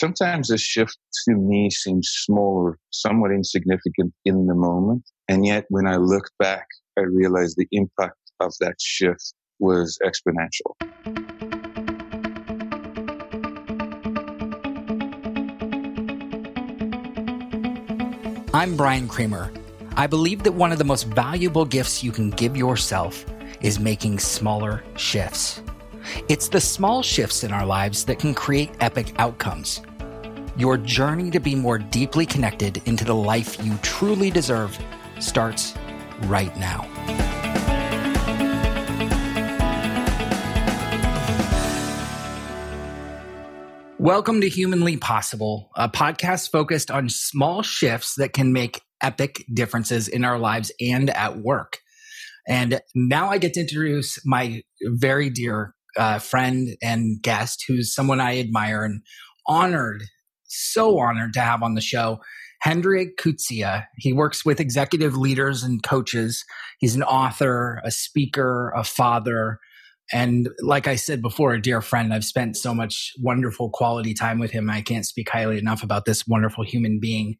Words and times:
sometimes 0.00 0.50
a 0.50 0.56
shift 0.56 0.96
to 1.28 1.34
me 1.34 1.68
seems 1.68 2.08
small 2.08 2.56
or 2.56 2.78
somewhat 2.88 3.30
insignificant 3.32 4.14
in 4.24 4.46
the 4.46 4.54
moment. 4.54 5.02
And 5.28 5.44
yet 5.44 5.66
when 5.68 5.86
I 5.86 5.96
look 5.96 6.30
back, 6.38 6.66
I 6.98 7.02
realize 7.02 7.54
the 7.54 7.68
impact 7.70 8.16
of 8.40 8.54
that 8.60 8.76
shift 8.80 9.34
was 9.58 9.98
exponential. 10.02 10.72
I'm 18.54 18.76
Bryan 18.76 19.06
Kramer. 19.06 19.52
I 19.96 20.06
believe 20.06 20.44
that 20.44 20.52
one 20.52 20.72
of 20.72 20.78
the 20.78 20.84
most 20.84 21.08
valuable 21.08 21.66
gifts 21.66 22.02
you 22.02 22.10
can 22.10 22.30
give 22.30 22.56
yourself 22.56 23.26
is 23.60 23.78
making 23.78 24.18
smaller 24.18 24.82
shifts. 24.96 25.62
It's 26.30 26.48
the 26.48 26.60
small 26.60 27.02
shifts 27.02 27.44
in 27.44 27.52
our 27.52 27.66
lives 27.66 28.06
that 28.06 28.18
can 28.18 28.32
create 28.32 28.70
epic 28.80 29.12
outcomes. 29.18 29.82
Your 30.60 30.76
journey 30.76 31.30
to 31.30 31.40
be 31.40 31.54
more 31.54 31.78
deeply 31.78 32.26
connected 32.26 32.82
into 32.86 33.02
the 33.02 33.14
life 33.14 33.56
you 33.64 33.78
truly 33.78 34.30
deserve 34.30 34.78
starts 35.18 35.74
right 36.24 36.54
now. 36.58 36.86
Welcome 43.98 44.42
to 44.42 44.50
Humanly 44.50 44.98
Possible, 44.98 45.70
a 45.76 45.88
podcast 45.88 46.50
focused 46.50 46.90
on 46.90 47.08
small 47.08 47.62
shifts 47.62 48.16
that 48.16 48.34
can 48.34 48.52
make 48.52 48.82
epic 49.02 49.42
differences 49.54 50.08
in 50.08 50.26
our 50.26 50.38
lives 50.38 50.70
and 50.78 51.08
at 51.08 51.38
work. 51.38 51.78
And 52.46 52.82
now 52.94 53.30
I 53.30 53.38
get 53.38 53.54
to 53.54 53.60
introduce 53.60 54.18
my 54.26 54.60
very 54.82 55.30
dear 55.30 55.74
uh, 55.96 56.18
friend 56.18 56.76
and 56.82 57.22
guest, 57.22 57.64
who's 57.66 57.94
someone 57.94 58.20
I 58.20 58.38
admire 58.38 58.84
and 58.84 59.00
honored, 59.46 60.04
so 60.50 60.98
honored 60.98 61.32
to 61.34 61.40
have 61.40 61.62
on 61.62 61.74
the 61.74 61.80
show. 61.80 62.20
Hendre 62.64 63.06
Coetzee. 63.18 63.84
He 63.96 64.12
works 64.12 64.44
with 64.44 64.60
executive 64.60 65.16
leaders 65.16 65.62
and 65.62 65.82
coaches. 65.82 66.44
He's 66.78 66.94
an 66.94 67.02
author, 67.02 67.80
a 67.84 67.90
speaker, 67.90 68.72
a 68.76 68.84
father, 68.84 69.58
and 70.12 70.48
like 70.60 70.88
I 70.88 70.96
said 70.96 71.22
before, 71.22 71.54
a 71.54 71.62
dear 71.62 71.80
friend, 71.80 72.12
I've 72.12 72.24
spent 72.24 72.56
so 72.56 72.74
much 72.74 73.12
wonderful 73.18 73.70
quality 73.70 74.12
time 74.12 74.38
with 74.38 74.50
him. 74.50 74.68
I 74.68 74.82
can't 74.82 75.06
speak 75.06 75.28
highly 75.28 75.58
enough 75.58 75.82
about 75.82 76.04
this 76.04 76.26
wonderful 76.26 76.64
human 76.64 76.98
being. 76.98 77.36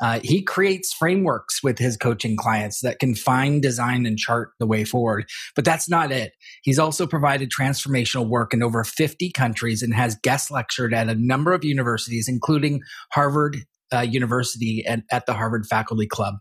Uh, 0.00 0.20
he 0.22 0.42
creates 0.42 0.92
frameworks 0.92 1.62
with 1.62 1.78
his 1.78 1.96
coaching 1.96 2.36
clients 2.36 2.80
that 2.80 2.98
can 2.98 3.14
find, 3.14 3.62
design, 3.62 4.06
and 4.06 4.18
chart 4.18 4.50
the 4.58 4.66
way 4.66 4.84
forward. 4.84 5.24
But 5.54 5.64
that's 5.64 5.88
not 5.88 6.10
it. 6.10 6.32
He's 6.62 6.78
also 6.78 7.06
provided 7.06 7.50
transformational 7.50 8.28
work 8.28 8.52
in 8.52 8.62
over 8.62 8.82
50 8.84 9.30
countries 9.32 9.82
and 9.82 9.94
has 9.94 10.16
guest 10.22 10.50
lectured 10.50 10.92
at 10.92 11.08
a 11.08 11.14
number 11.14 11.52
of 11.52 11.64
universities, 11.64 12.28
including 12.28 12.80
Harvard 13.12 13.58
uh, 13.92 14.00
University 14.00 14.84
and 14.86 15.02
at 15.12 15.26
the 15.26 15.34
Harvard 15.34 15.66
Faculty 15.66 16.06
Club. 16.06 16.34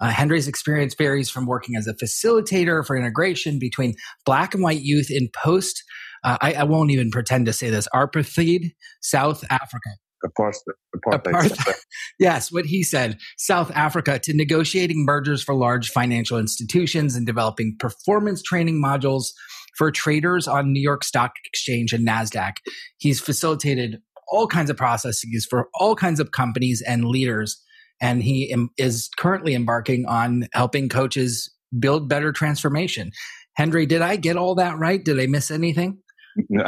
Uh, 0.00 0.10
Hendre's 0.10 0.48
experience 0.48 0.94
varies 0.94 1.30
from 1.30 1.46
working 1.46 1.76
as 1.76 1.86
a 1.86 1.94
facilitator 1.94 2.86
for 2.86 2.96
integration 2.96 3.58
between 3.58 3.94
black 4.24 4.54
and 4.54 4.62
white 4.62 4.82
youth 4.82 5.10
in 5.10 5.28
post, 5.34 5.82
uh, 6.24 6.38
I, 6.40 6.54
I, 6.54 6.64
won't 6.64 6.90
even 6.90 7.10
pretend 7.10 7.46
to 7.46 7.52
say 7.52 7.70
this, 7.70 7.88
apartheid, 7.94 8.72
South 9.00 9.44
Africa. 9.50 9.90
Apartheid. 10.24 10.74
apartheid. 10.96 11.74
yes, 12.18 12.52
what 12.52 12.66
he 12.66 12.82
said, 12.82 13.18
South 13.38 13.70
Africa, 13.74 14.18
to 14.18 14.34
negotiating 14.34 15.04
mergers 15.04 15.42
for 15.42 15.54
large 15.54 15.90
financial 15.90 16.38
institutions 16.38 17.16
and 17.16 17.26
developing 17.26 17.76
performance 17.78 18.42
training 18.42 18.82
modules 18.82 19.28
for 19.76 19.90
traders 19.90 20.46
on 20.46 20.72
New 20.72 20.80
York 20.82 21.04
Stock 21.04 21.32
Exchange 21.46 21.92
and 21.92 22.06
NASDAQ. 22.06 22.54
He's 22.98 23.20
facilitated 23.20 24.00
all 24.28 24.46
kinds 24.46 24.70
of 24.70 24.76
processes 24.76 25.46
for 25.48 25.68
all 25.74 25.96
kinds 25.96 26.20
of 26.20 26.32
companies 26.32 26.82
and 26.86 27.04
leaders 27.06 27.60
and 28.00 28.22
he 28.22 28.54
is 28.78 29.10
currently 29.18 29.54
embarking 29.54 30.06
on 30.06 30.48
helping 30.52 30.88
coaches 30.88 31.52
build 31.78 32.08
better 32.08 32.32
transformation. 32.32 33.12
Henry, 33.54 33.86
did 33.86 34.02
I 34.02 34.16
get 34.16 34.36
all 34.36 34.54
that 34.56 34.78
right? 34.78 35.04
Did 35.04 35.20
I 35.20 35.26
miss 35.26 35.50
anything? 35.50 35.98
No, 36.48 36.64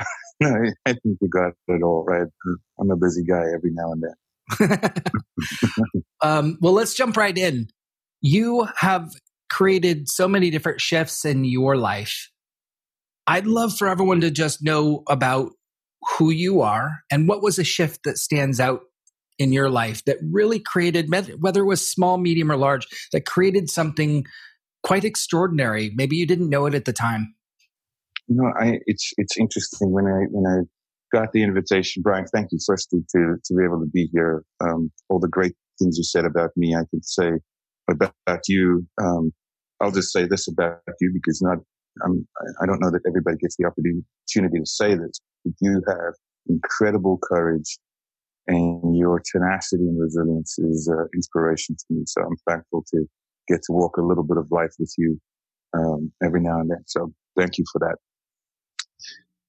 I 0.87 0.93
think 0.93 1.19
you 1.21 1.29
got 1.29 1.53
it 1.69 1.83
all 1.83 2.05
right. 2.07 2.27
I'm 2.81 2.91
a 2.91 2.97
busy 2.97 3.25
guy 3.25 3.45
every 3.55 3.71
now 3.73 3.93
and 3.93 4.03
then. 4.03 4.15
um, 6.23 6.59
well, 6.61 6.73
let's 6.73 6.95
jump 6.95 7.17
right 7.17 7.37
in. 7.37 7.69
You 8.21 8.69
have 8.77 9.11
created 9.51 10.09
so 10.09 10.29
many 10.29 10.51
different 10.51 10.81
shifts 10.81 11.25
in 11.25 11.45
your 11.45 11.77
life. 11.77 12.31
I'd 13.27 13.47
love 13.47 13.77
for 13.77 13.89
everyone 13.89 14.21
to 14.23 14.31
just 14.31 14.63
know 14.63 15.03
about 15.09 15.53
who 16.19 16.31
you 16.31 16.63
are 16.63 17.01
and 17.11 17.29
what 17.29 17.43
was 17.43 17.59
a 17.59 17.65
shift 17.65 18.01
that 18.05 18.19
stands 18.19 18.59
out 18.59 18.81
in 19.39 19.53
your 19.53 19.71
life 19.71 20.05
that 20.05 20.19
really 20.23 20.59
created, 20.59 21.13
whether 21.41 21.61
it 21.61 21.67
was 21.67 21.89
small, 21.89 22.19
medium, 22.19 22.51
or 22.51 22.57
large, 22.57 22.87
that 23.13 23.27
created 23.27 23.71
something 23.71 24.25
quite 24.83 25.05
extraordinary? 25.05 25.93
Maybe 25.95 26.17
you 26.17 26.27
didn't 26.27 26.49
know 26.49 26.67
it 26.67 26.75
at 26.75 26.85
the 26.85 26.93
time. 26.93 27.35
No, 28.29 28.53
I, 28.61 28.81
it's 28.87 29.13
it's 29.19 29.39
interesting 29.39 29.93
when 29.93 30.07
I 30.07 30.27
when 30.31 30.47
I 30.47 31.17
got 31.17 31.33
the 31.33 31.43
invitation, 31.45 32.03
Bryan. 32.03 32.27
Thank 32.35 32.49
you 32.53 32.59
firstly 32.67 33.01
to 33.17 33.37
to 33.45 33.55
be 33.55 33.65
able 33.65 33.81
to 33.81 33.91
be 33.93 34.09
here. 34.13 34.45
Um, 34.61 34.91
all 35.11 35.21
the 35.21 35.29
great 35.29 35.55
things 35.81 35.99
you 35.99 36.05
said 36.05 36.27
about 36.27 36.51
me, 36.57 36.75
I 36.75 36.85
can 36.91 37.03
say 37.03 37.33
about, 37.91 38.15
about 38.27 38.41
you. 38.49 38.87
Um, 39.03 39.33
I'll 39.81 39.93
just 39.93 40.13
say 40.13 40.27
this 40.27 40.49
about 40.49 40.81
you 41.01 41.13
because 41.15 41.43
not 41.43 41.59
I'm, 42.05 42.27
I 42.63 42.67
don't 42.67 42.81
know 42.81 42.91
that 42.91 43.03
everybody 43.07 43.37
gets 43.39 43.57
the 43.59 43.67
opportunity 43.67 44.59
to 44.59 44.67
say 44.67 44.95
this, 44.97 45.21
but 45.45 45.55
you 45.61 45.83
have 45.89 46.15
incredible 46.49 47.19
courage 47.23 47.79
and 48.49 48.97
your 48.97 49.23
tenacity 49.33 49.85
and 49.85 50.01
resilience 50.01 50.59
is 50.59 50.91
uh, 50.93 51.05
inspiration 51.15 51.77
to 51.77 51.85
me. 51.91 52.03
So 52.07 52.23
I'm 52.23 52.37
thankful 52.49 52.85
to 52.95 53.07
get 53.49 53.59
to 53.65 53.73
walk 53.73 53.97
a 53.99 54.03
little 54.03 54.25
bit 54.25 54.39
of 54.39 54.49
life 54.51 54.73
with 54.79 54.93
you 54.99 55.21
um, 55.75 56.13
every 56.25 56.41
now 56.43 56.61
and 56.61 56.71
then. 56.71 56.83
So 56.87 57.13
thank 57.39 57.59
you 57.59 57.65
for 57.73 57.79
that. 57.81 58.12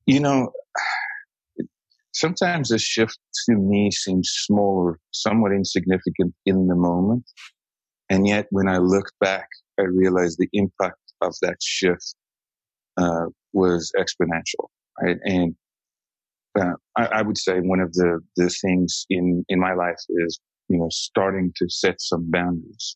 You 0.05 0.19
know, 0.19 0.51
sometimes 2.13 2.71
a 2.71 2.79
shift 2.79 3.17
to 3.45 3.55
me 3.55 3.91
seems 3.91 4.29
small 4.29 4.77
or 4.77 4.99
somewhat 5.11 5.51
insignificant 5.51 6.33
in 6.45 6.67
the 6.67 6.75
moment. 6.75 7.23
And 8.09 8.27
yet 8.27 8.47
when 8.51 8.67
I 8.67 8.77
look 8.77 9.09
back, 9.19 9.47
I 9.79 9.83
realize 9.83 10.35
the 10.35 10.49
impact 10.53 10.99
of 11.21 11.33
that 11.41 11.57
shift 11.61 12.15
uh, 12.97 13.25
was 13.53 13.91
exponential, 13.97 14.67
right? 15.01 15.17
And 15.23 15.55
uh, 16.59 16.73
I, 16.95 17.05
I, 17.05 17.21
would 17.23 17.37
say 17.37 17.59
one 17.59 17.79
of 17.79 17.91
the, 17.93 18.19
the 18.35 18.49
things 18.61 19.05
in, 19.09 19.43
in 19.49 19.59
my 19.59 19.73
life 19.73 19.97
is, 20.09 20.39
you 20.69 20.77
know, 20.77 20.89
starting 20.91 21.51
to 21.55 21.67
set 21.69 21.99
some 21.99 22.29
boundaries. 22.29 22.95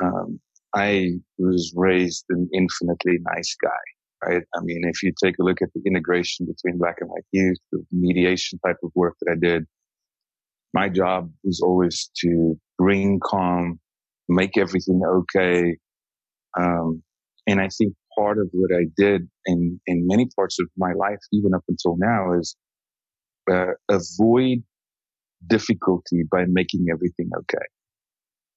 Um, 0.00 0.38
I 0.74 1.14
was 1.38 1.72
raised 1.74 2.26
an 2.28 2.48
infinitely 2.54 3.18
nice 3.34 3.56
guy, 3.60 3.70
right? 4.24 4.42
I 4.54 4.60
mean, 4.62 4.82
if 4.84 5.02
you 5.02 5.12
take 5.22 5.36
a 5.38 5.42
look 5.42 5.62
at 5.62 5.68
the 5.74 5.82
integration 5.86 6.46
between 6.46 6.78
black 6.78 6.96
and 7.00 7.10
white 7.10 7.24
youth, 7.32 7.58
the 7.72 7.84
mediation 7.92 8.58
type 8.66 8.76
of 8.82 8.90
work 8.94 9.16
that 9.20 9.32
I 9.32 9.36
did, 9.38 9.64
my 10.74 10.88
job 10.88 11.30
was 11.44 11.60
always 11.60 12.10
to 12.20 12.58
bring 12.76 13.20
calm, 13.22 13.80
make 14.28 14.56
everything 14.56 15.00
okay. 15.04 15.76
Um, 16.58 17.02
and 17.46 17.60
I 17.60 17.68
think 17.78 17.94
part 18.18 18.38
of 18.38 18.48
what 18.52 18.70
I 18.76 18.84
did 18.96 19.28
in, 19.46 19.80
in 19.86 20.06
many 20.06 20.28
parts 20.36 20.58
of 20.60 20.68
my 20.76 20.92
life, 20.92 21.18
even 21.32 21.54
up 21.54 21.64
until 21.68 21.96
now, 21.98 22.38
is 22.38 22.56
uh, 23.50 23.72
avoid 23.88 24.62
difficulty 25.46 26.24
by 26.30 26.44
making 26.46 26.86
everything 26.90 27.30
okay. 27.36 27.64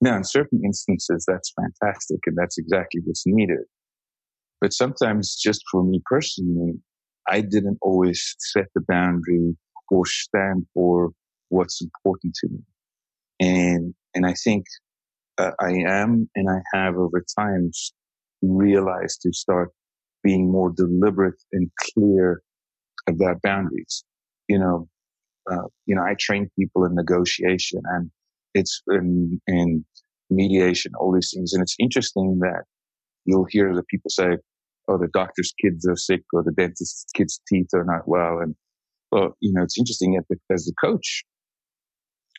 Now, 0.02 0.18
in 0.18 0.24
certain 0.24 0.62
instances, 0.66 1.26
that's 1.28 1.54
fantastic 1.56 2.20
and 2.26 2.36
that's 2.36 2.58
exactly 2.58 3.02
what's 3.06 3.24
needed. 3.26 3.66
But 4.62 4.74
sometimes 4.74 5.36
just 5.36 5.64
for 5.72 5.84
me 5.84 6.02
personally, 6.06 6.74
I 7.28 7.42
didn't 7.42 7.80
always 7.82 8.36
set 8.40 8.68
the 8.76 8.82
boundary 8.88 9.58
or 9.90 10.06
stand 10.06 10.66
for 10.74 11.12
what's 11.50 11.82
important 11.82 12.36
to 12.36 12.50
me. 12.50 12.60
And, 13.40 13.94
and 14.16 14.26
I 14.26 14.34
think 14.34 14.66
uh, 15.38 15.52
I 15.60 15.72
am 15.72 16.30
and 16.36 16.50
I 16.50 16.60
have 16.74 16.96
over 16.96 17.24
time 17.38 17.72
realized 18.42 19.22
to 19.24 19.34
start 19.34 19.72
being 20.24 20.52
more 20.52 20.72
deliberate 20.72 21.42
and 21.52 21.70
clear 21.96 22.42
about 23.08 23.42
boundaries 23.42 24.04
you 24.52 24.60
know, 24.60 24.88
uh, 25.50 25.68
you 25.86 25.96
know, 25.96 26.04
I 26.04 26.16
train 26.20 26.50
people 26.60 26.84
in 26.84 26.94
negotiation 26.94 27.82
and 27.86 28.12
it's 28.54 28.82
in, 28.90 29.40
in 29.48 29.86
mediation, 30.30 30.92
all 31.00 31.14
these 31.14 31.32
things. 31.34 31.54
And 31.54 31.62
it's 31.62 31.78
interesting 31.80 32.40
that 32.40 32.64
you'll 33.24 33.48
hear 33.50 33.74
the 33.74 33.84
people 33.84 34.10
say, 34.10 34.38
oh, 34.88 34.98
the 34.98 35.10
doctor's 35.14 35.54
kids 35.62 35.88
are 35.88 35.96
sick 35.96 36.22
or 36.34 36.44
the 36.44 36.52
dentist's 36.52 37.06
kids' 37.16 37.42
teeth 37.48 37.70
are 37.74 37.86
not 37.86 38.08
well. 38.08 38.40
And, 38.40 38.56
well, 39.12 39.36
you 39.40 39.54
know, 39.54 39.64
it's 39.64 39.78
interesting 39.78 40.20
as 40.52 40.68
a 40.70 40.86
coach, 40.86 41.24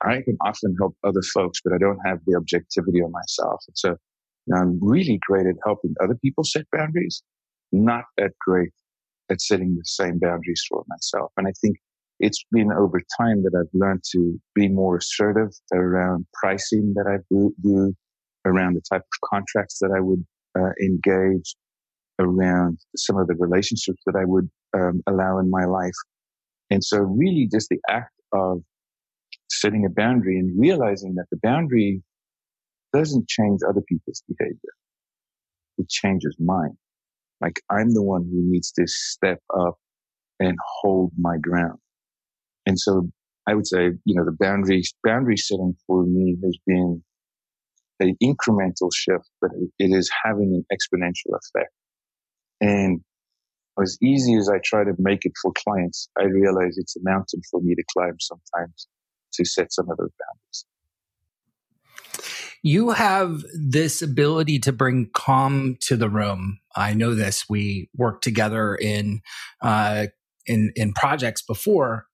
I 0.03 0.23
can 0.23 0.37
often 0.41 0.75
help 0.79 0.97
other 1.05 1.23
folks, 1.35 1.61
but 1.65 1.73
I 1.73 1.79
don't 1.79 1.99
have 2.05 2.19
the 2.27 2.37
objectivity 2.37 3.01
on 3.01 3.13
myself. 3.13 3.63
And 3.69 3.77
so 3.77 3.89
you 3.91 4.55
know, 4.55 4.61
I'm 4.61 4.79
really 4.83 5.21
great 5.27 5.47
at 5.47 5.55
helping 5.65 5.95
other 6.03 6.17
people 6.23 6.45
set 6.45 6.67
boundaries, 6.73 7.23
not 7.71 8.05
that 8.19 8.33
great 8.41 8.71
at 9.31 9.41
setting 9.41 9.77
the 9.77 9.85
same 9.85 10.19
boundaries 10.19 10.63
for 10.69 10.85
myself. 10.89 11.31
And 11.37 11.47
I 11.47 11.53
think 11.61 11.77
it's 12.21 12.45
been 12.51 12.73
over 12.73 13.01
time 13.19 13.43
that 13.43 13.53
I've 13.59 13.71
learned 13.73 14.03
to 14.13 14.41
be 14.55 14.69
more 14.69 14.97
assertive 14.97 15.51
around 15.73 16.27
pricing 16.35 16.95
that 16.97 17.07
I 17.07 17.19
do, 17.31 17.55
do 17.63 17.95
around 18.45 18.75
the 18.75 18.83
type 18.91 19.03
of 19.03 19.29
contracts 19.29 19.79
that 19.81 19.93
I 19.97 20.01
would 20.01 20.25
uh, 20.59 20.73
engage, 20.81 21.55
around 22.19 22.79
some 22.97 23.17
of 23.19 23.27
the 23.27 23.35
relationships 23.35 24.03
that 24.07 24.17
I 24.17 24.25
would 24.25 24.49
um, 24.75 25.03
allow 25.09 25.39
in 25.39 25.51
my 25.51 25.65
life. 25.65 25.95
And 26.71 26.83
so 26.83 26.99
really 26.99 27.49
just 27.53 27.69
the 27.69 27.79
act 27.89 28.13
of 28.33 28.63
setting 29.51 29.85
a 29.85 29.91
boundary 29.91 30.39
and 30.39 30.59
realizing 30.59 31.15
that 31.17 31.27
the 31.31 31.39
boundary 31.43 32.03
doesn't 32.93 33.29
change 33.29 33.61
other 33.69 33.83
people's 33.89 34.23
behavior. 34.29 34.75
It 35.79 35.89
changes 35.89 36.37
mine. 36.39 36.77
Like 37.41 37.61
I'm 37.71 37.93
the 37.93 38.03
one 38.03 38.23
who 38.25 38.51
needs 38.51 38.73
to 38.73 38.85
step 38.87 39.41
up 39.59 39.77
and 40.39 40.57
hold 40.81 41.13
my 41.19 41.37
ground. 41.39 41.79
And 42.67 42.79
so 42.79 43.09
I 43.47 43.55
would 43.55 43.67
say, 43.67 43.91
you 44.05 44.15
know, 44.15 44.25
the 44.25 44.37
boundary, 44.39 44.83
boundary 45.05 45.37
setting 45.37 45.75
for 45.87 46.05
me 46.05 46.37
has 46.45 46.57
been 46.67 47.03
an 48.01 48.17
incremental 48.23 48.91
shift, 48.95 49.29
but 49.41 49.51
it 49.79 49.89
is 49.89 50.11
having 50.25 50.55
an 50.55 50.65
exponential 50.73 51.37
effect. 51.37 51.73
And 52.63 53.01
as 53.83 53.99
easy 54.01 54.37
as 54.37 54.49
I 54.49 54.61
try 54.65 54.85
to 54.85 54.93
make 54.99 55.25
it 55.25 55.33
for 55.43 55.53
clients, 55.53 56.09
I 56.19 56.25
realize 56.25 56.79
it's 56.79 56.97
a 56.97 57.01
mountain 57.03 57.41
for 57.51 57.61
me 57.61 57.75
to 57.75 57.83
climb 57.93 58.17
sometimes 58.21 58.87
to 59.35 59.45
set 59.45 59.73
some 59.73 59.91
of 59.91 59.97
those 59.97 60.11
boundaries. 60.21 60.65
You 62.63 62.91
have 62.91 63.43
this 63.53 64.03
ability 64.03 64.61
to 64.61 64.73
bring 64.73 65.11
calm 65.13 65.77
to 65.81 65.97
the 65.97 66.09
room. 66.09 66.61
I 66.77 66.95
know 66.95 67.15
this. 67.15 67.47
We 67.49 67.91
worked 67.97 68.23
together 68.23 68.77
in 68.77 69.23
uh, 69.61 70.07
in 70.47 70.73
in 70.77 70.93
projects 70.93 71.43
before. 71.43 72.07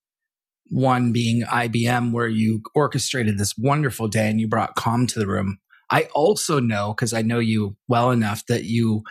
One 0.71 1.13
being 1.13 1.43
IBM, 1.43 2.13
where 2.13 2.29
you 2.29 2.63
orchestrated 2.75 3.39
this 3.39 3.57
wonderful 3.59 4.09
day 4.09 4.29
and 4.31 4.41
you 4.41 4.49
brought 4.49 4.75
calm 4.75 5.07
to 5.09 5.19
the 5.19 5.27
room. 5.27 5.59
I 5.91 6.05
also 6.15 6.61
know 6.61 6.95
because 6.95 7.15
I 7.15 7.23
know 7.23 7.39
you 7.39 7.77
well 7.89 8.11
enough 8.11 8.45
that 8.47 8.65
you 8.65 9.03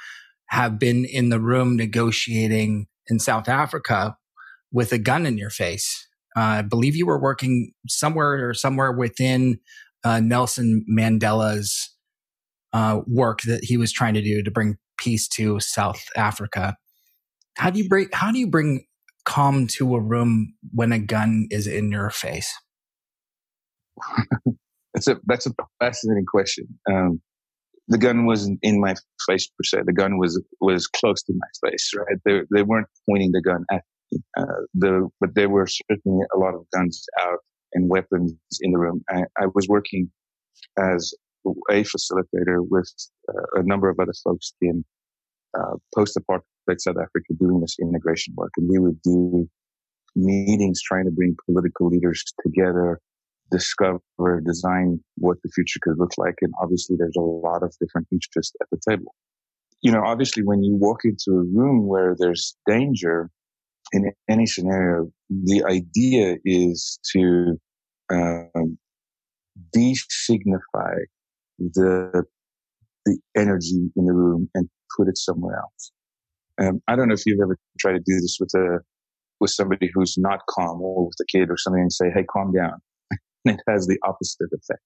have 0.49 0.79
been 0.79 1.05
in 1.05 1.29
the 1.29 1.39
room 1.39 1.75
negotiating 1.75 2.87
in 3.07 3.19
South 3.19 3.47
Africa 3.47 4.17
with 4.71 4.91
a 4.91 4.97
gun 4.97 5.25
in 5.25 5.37
your 5.37 5.49
face. 5.49 6.07
Uh, 6.35 6.41
I 6.41 6.61
believe 6.61 6.95
you 6.95 7.05
were 7.05 7.19
working 7.19 7.71
somewhere 7.87 8.49
or 8.49 8.53
somewhere 8.53 8.91
within 8.91 9.59
uh, 10.03 10.19
Nelson 10.19 10.85
Mandela's 10.89 11.95
uh, 12.73 13.01
work 13.07 13.41
that 13.43 13.63
he 13.63 13.77
was 13.77 13.91
trying 13.91 14.13
to 14.13 14.21
do 14.21 14.43
to 14.43 14.51
bring 14.51 14.77
peace 14.97 15.27
to 15.29 15.59
South 15.59 16.03
Africa. 16.15 16.75
How 17.57 17.69
do 17.69 17.79
you 17.79 17.89
bring 17.89 18.07
how 18.13 18.31
do 18.31 18.39
you 18.39 18.47
bring 18.47 18.85
calm 19.25 19.67
to 19.67 19.95
a 19.95 20.01
room 20.01 20.53
when 20.73 20.91
a 20.91 20.99
gun 20.99 21.47
is 21.49 21.65
in 21.65 21.91
your 21.91 22.09
face? 22.09 22.53
that's 24.93 25.07
a 25.07 25.17
that's 25.25 25.47
a 25.47 25.51
fascinating 25.79 26.25
question. 26.27 26.67
Um, 26.89 27.21
the 27.87 27.97
gun 27.97 28.25
wasn't 28.25 28.59
in 28.61 28.79
my 28.79 28.95
face 29.27 29.47
per 29.47 29.63
se. 29.63 29.83
The 29.85 29.93
gun 29.93 30.17
was 30.17 30.41
was 30.59 30.87
close 30.87 31.23
to 31.23 31.33
my 31.33 31.69
face, 31.69 31.91
right? 31.95 32.17
They 32.25 32.41
they 32.53 32.63
weren't 32.63 32.87
pointing 33.09 33.31
the 33.31 33.41
gun 33.41 33.65
at 33.71 33.83
me. 34.11 34.19
Uh, 34.37 34.61
the 34.73 35.09
but 35.19 35.35
there 35.35 35.49
were 35.49 35.67
certainly 35.67 36.25
a 36.33 36.37
lot 36.37 36.53
of 36.53 36.65
guns 36.73 37.05
out 37.21 37.39
and 37.73 37.89
weapons 37.89 38.33
in 38.61 38.71
the 38.71 38.79
room. 38.79 39.03
I, 39.09 39.23
I 39.37 39.47
was 39.53 39.67
working 39.67 40.11
as 40.77 41.13
a 41.69 41.83
facilitator 41.83 42.65
with 42.69 42.91
uh, 43.29 43.59
a 43.59 43.63
number 43.63 43.89
of 43.89 43.99
other 43.99 44.13
folks 44.23 44.53
in 44.61 44.83
uh, 45.57 45.75
post-apartheid 45.95 46.79
South 46.79 46.97
Africa 46.97 47.33
doing 47.39 47.61
this 47.61 47.77
integration 47.81 48.33
work, 48.35 48.51
and 48.57 48.69
we 48.69 48.79
would 48.79 49.01
do 49.01 49.49
meetings 50.15 50.81
trying 50.81 51.05
to 51.05 51.11
bring 51.11 51.35
political 51.45 51.87
leaders 51.87 52.23
together 52.43 52.99
discover, 53.51 54.41
design 54.45 54.99
what 55.15 55.37
the 55.43 55.49
future 55.53 55.79
could 55.81 55.97
look 55.97 56.11
like. 56.17 56.35
And 56.41 56.53
obviously, 56.61 56.95
there's 56.97 57.15
a 57.17 57.21
lot 57.21 57.63
of 57.63 57.73
different 57.79 58.07
interests 58.11 58.53
at 58.61 58.67
the 58.71 58.79
table. 58.89 59.15
You 59.81 59.91
know, 59.91 60.03
obviously, 60.05 60.43
when 60.43 60.63
you 60.63 60.75
walk 60.75 61.01
into 61.03 61.31
a 61.31 61.43
room 61.43 61.87
where 61.87 62.15
there's 62.17 62.55
danger 62.67 63.29
in 63.93 64.11
any 64.29 64.45
scenario, 64.45 65.09
the 65.29 65.63
idea 65.65 66.37
is 66.43 66.99
to 67.13 67.59
um, 68.11 68.77
de-signify 69.71 70.95
the 71.59 72.23
the 73.05 73.17
energy 73.37 73.89
in 73.95 74.05
the 74.05 74.13
room 74.13 74.49
and 74.53 74.69
put 74.97 75.07
it 75.07 75.17
somewhere 75.17 75.57
else. 75.57 75.91
Um, 76.59 76.81
I 76.87 76.95
don't 76.95 77.07
know 77.07 77.13
if 77.13 77.25
you've 77.25 77.39
ever 77.41 77.57
tried 77.79 77.93
to 77.93 77.99
do 77.99 78.15
this 78.15 78.37
with 78.39 78.53
a 78.55 78.79
with 79.39 79.51
somebody 79.51 79.89
who's 79.93 80.15
not 80.17 80.39
calm 80.49 80.81
or 80.81 81.05
with 81.05 81.15
a 81.21 81.25
kid 81.25 81.49
or 81.49 81.57
something 81.57 81.81
and 81.81 81.93
say, 81.93 82.09
"Hey, 82.13 82.23
calm 82.23 82.51
down." 82.51 82.81
It 83.49 83.61
has 83.67 83.87
the 83.87 83.97
opposite 84.03 84.49
effect. 84.51 84.81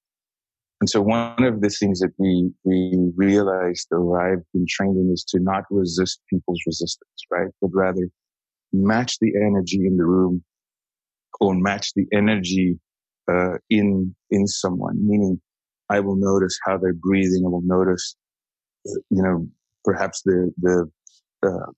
And 0.81 0.90
so 0.90 1.02
one 1.02 1.44
of 1.44 1.62
the 1.62 1.69
things 1.69 2.00
that 2.00 2.12
we, 2.18 2.52
we 2.63 3.12
realized 3.16 3.88
or 3.92 4.19
I've 4.19 4.44
been 4.52 4.66
trained 4.68 4.98
in 4.98 5.12
is 5.13 5.24
to 5.30 5.40
not 5.40 5.63
resist 5.69 6.22
people's 6.28 6.60
resistance, 6.66 7.22
right? 7.30 7.50
But 7.62 7.69
rather 7.72 8.08
match 8.74 9.19
the 9.19 9.31
energy 9.36 9.86
in 9.86 9.98
the 9.98 10.06
room 10.06 10.44
or 11.40 11.54
match 11.54 11.94
the 11.96 12.06
energy, 12.12 12.80
uh, 13.31 13.58
in, 13.69 14.16
in 14.31 14.48
someone, 14.48 15.08
meaning 15.08 15.40
I 15.90 16.00
will 16.00 16.16
notice 16.16 16.58
how 16.66 16.80
they're 16.80 16.94
breathing. 16.94 17.44
I 17.46 17.50
will 17.50 17.62
notice, 17.63 18.16
you 18.86 19.22
know, 19.22 19.48
perhaps 19.84 20.24
the, 20.25 20.52
the, 20.60 20.90
uh, 21.46 21.72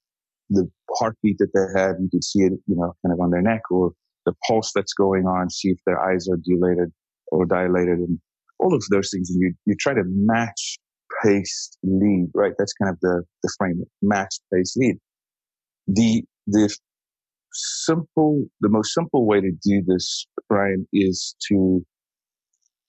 the 0.50 0.70
heartbeat 0.98 1.40
that 1.40 1.52
they 1.54 1.80
have. 1.80 1.96
You 2.00 2.10
can 2.10 2.22
see 2.22 2.44
it, 2.44 2.54
you 2.68 2.76
know, 2.76 2.96
kind 3.06 3.12
of 3.12 3.20
on 3.20 3.32
their 3.32 3.42
neck 3.42 3.64
or 3.70 3.92
the 4.26 4.34
pulse 4.48 4.72
that's 4.74 4.94
going 4.94 5.26
on, 5.26 5.50
see 5.50 5.70
if 5.70 5.80
their 5.86 6.00
eyes 6.02 6.28
are 6.30 6.38
dilated 6.38 6.92
or 7.32 7.46
dilated 7.46 8.00
and 8.00 8.20
all 8.60 8.74
of 8.74 8.84
those 8.90 9.10
things. 9.12 9.30
And 9.30 9.42
you, 9.42 9.54
you 9.66 9.76
try 9.80 9.94
to 9.94 10.04
match 10.06 10.80
pace 11.24 11.78
lead, 11.84 12.30
right? 12.34 12.54
That's 12.58 12.74
kind 12.74 12.92
of 12.92 13.00
the, 13.02 13.24
the 13.44 13.54
framework, 13.58 13.88
match 14.02 14.36
pace 14.54 14.76
lead. 14.78 14.98
The, 15.88 16.24
the 16.48 16.76
simple, 17.54 18.46
the 18.62 18.70
most 18.70 18.94
simple 18.94 19.26
way 19.26 19.42
to 19.42 19.52
do 19.64 19.84
this, 19.86 20.26
Bryan, 20.50 20.88
is 20.94 21.36
to, 21.50 21.86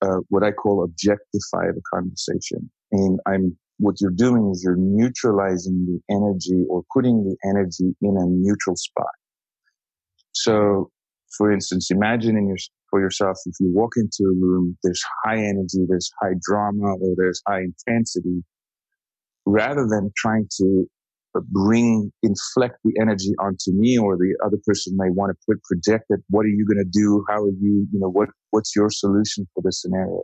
uh, 0.02 0.20
what 0.28 0.42
I 0.42 0.52
call 0.52 0.84
objectify 0.84 1.72
the 1.74 1.82
conversation. 1.92 2.70
And 2.92 3.18
I'm, 3.26 3.56
what 3.78 3.96
you're 4.00 4.10
doing 4.10 4.50
is 4.52 4.62
you're 4.64 4.76
neutralizing 4.76 5.86
the 5.86 6.14
energy 6.14 6.64
or 6.68 6.84
putting 6.94 7.24
the 7.24 7.36
energy 7.48 7.94
in 8.00 8.16
a 8.16 8.24
neutral 8.26 8.76
spot. 8.76 9.06
So 10.32 10.90
for 11.36 11.52
instance, 11.52 11.90
imagine 11.90 12.36
in 12.36 12.48
your, 12.48 12.56
for 12.90 13.00
yourself, 13.00 13.36
if 13.46 13.54
you 13.60 13.72
walk 13.72 13.92
into 13.96 14.24
a 14.24 14.34
room, 14.40 14.76
there's 14.82 15.02
high 15.24 15.38
energy, 15.38 15.84
there's 15.88 16.10
high 16.20 16.34
drama, 16.40 16.94
or 16.96 17.14
there's 17.16 17.42
high 17.46 17.62
intensity, 17.62 18.44
rather 19.46 19.86
than 19.88 20.10
trying 20.16 20.46
to 20.58 20.84
uh, 21.36 21.40
bring, 21.50 22.12
inflect 22.22 22.76
the 22.84 22.92
energy 23.00 23.32
onto 23.40 23.72
me 23.72 23.98
or 23.98 24.16
the 24.16 24.34
other 24.44 24.58
person 24.66 24.94
may 24.96 25.10
want 25.10 25.32
to 25.32 25.36
put 25.46 25.62
project 25.64 26.04
it. 26.10 26.20
What 26.30 26.44
are 26.46 26.48
you 26.48 26.66
going 26.66 26.84
to 26.84 26.90
do? 26.90 27.24
How 27.28 27.42
are 27.42 27.50
you, 27.50 27.86
you 27.92 27.98
know, 27.98 28.10
what, 28.10 28.28
what's 28.50 28.74
your 28.76 28.90
solution 28.90 29.46
for 29.54 29.62
this 29.64 29.82
scenario? 29.82 30.22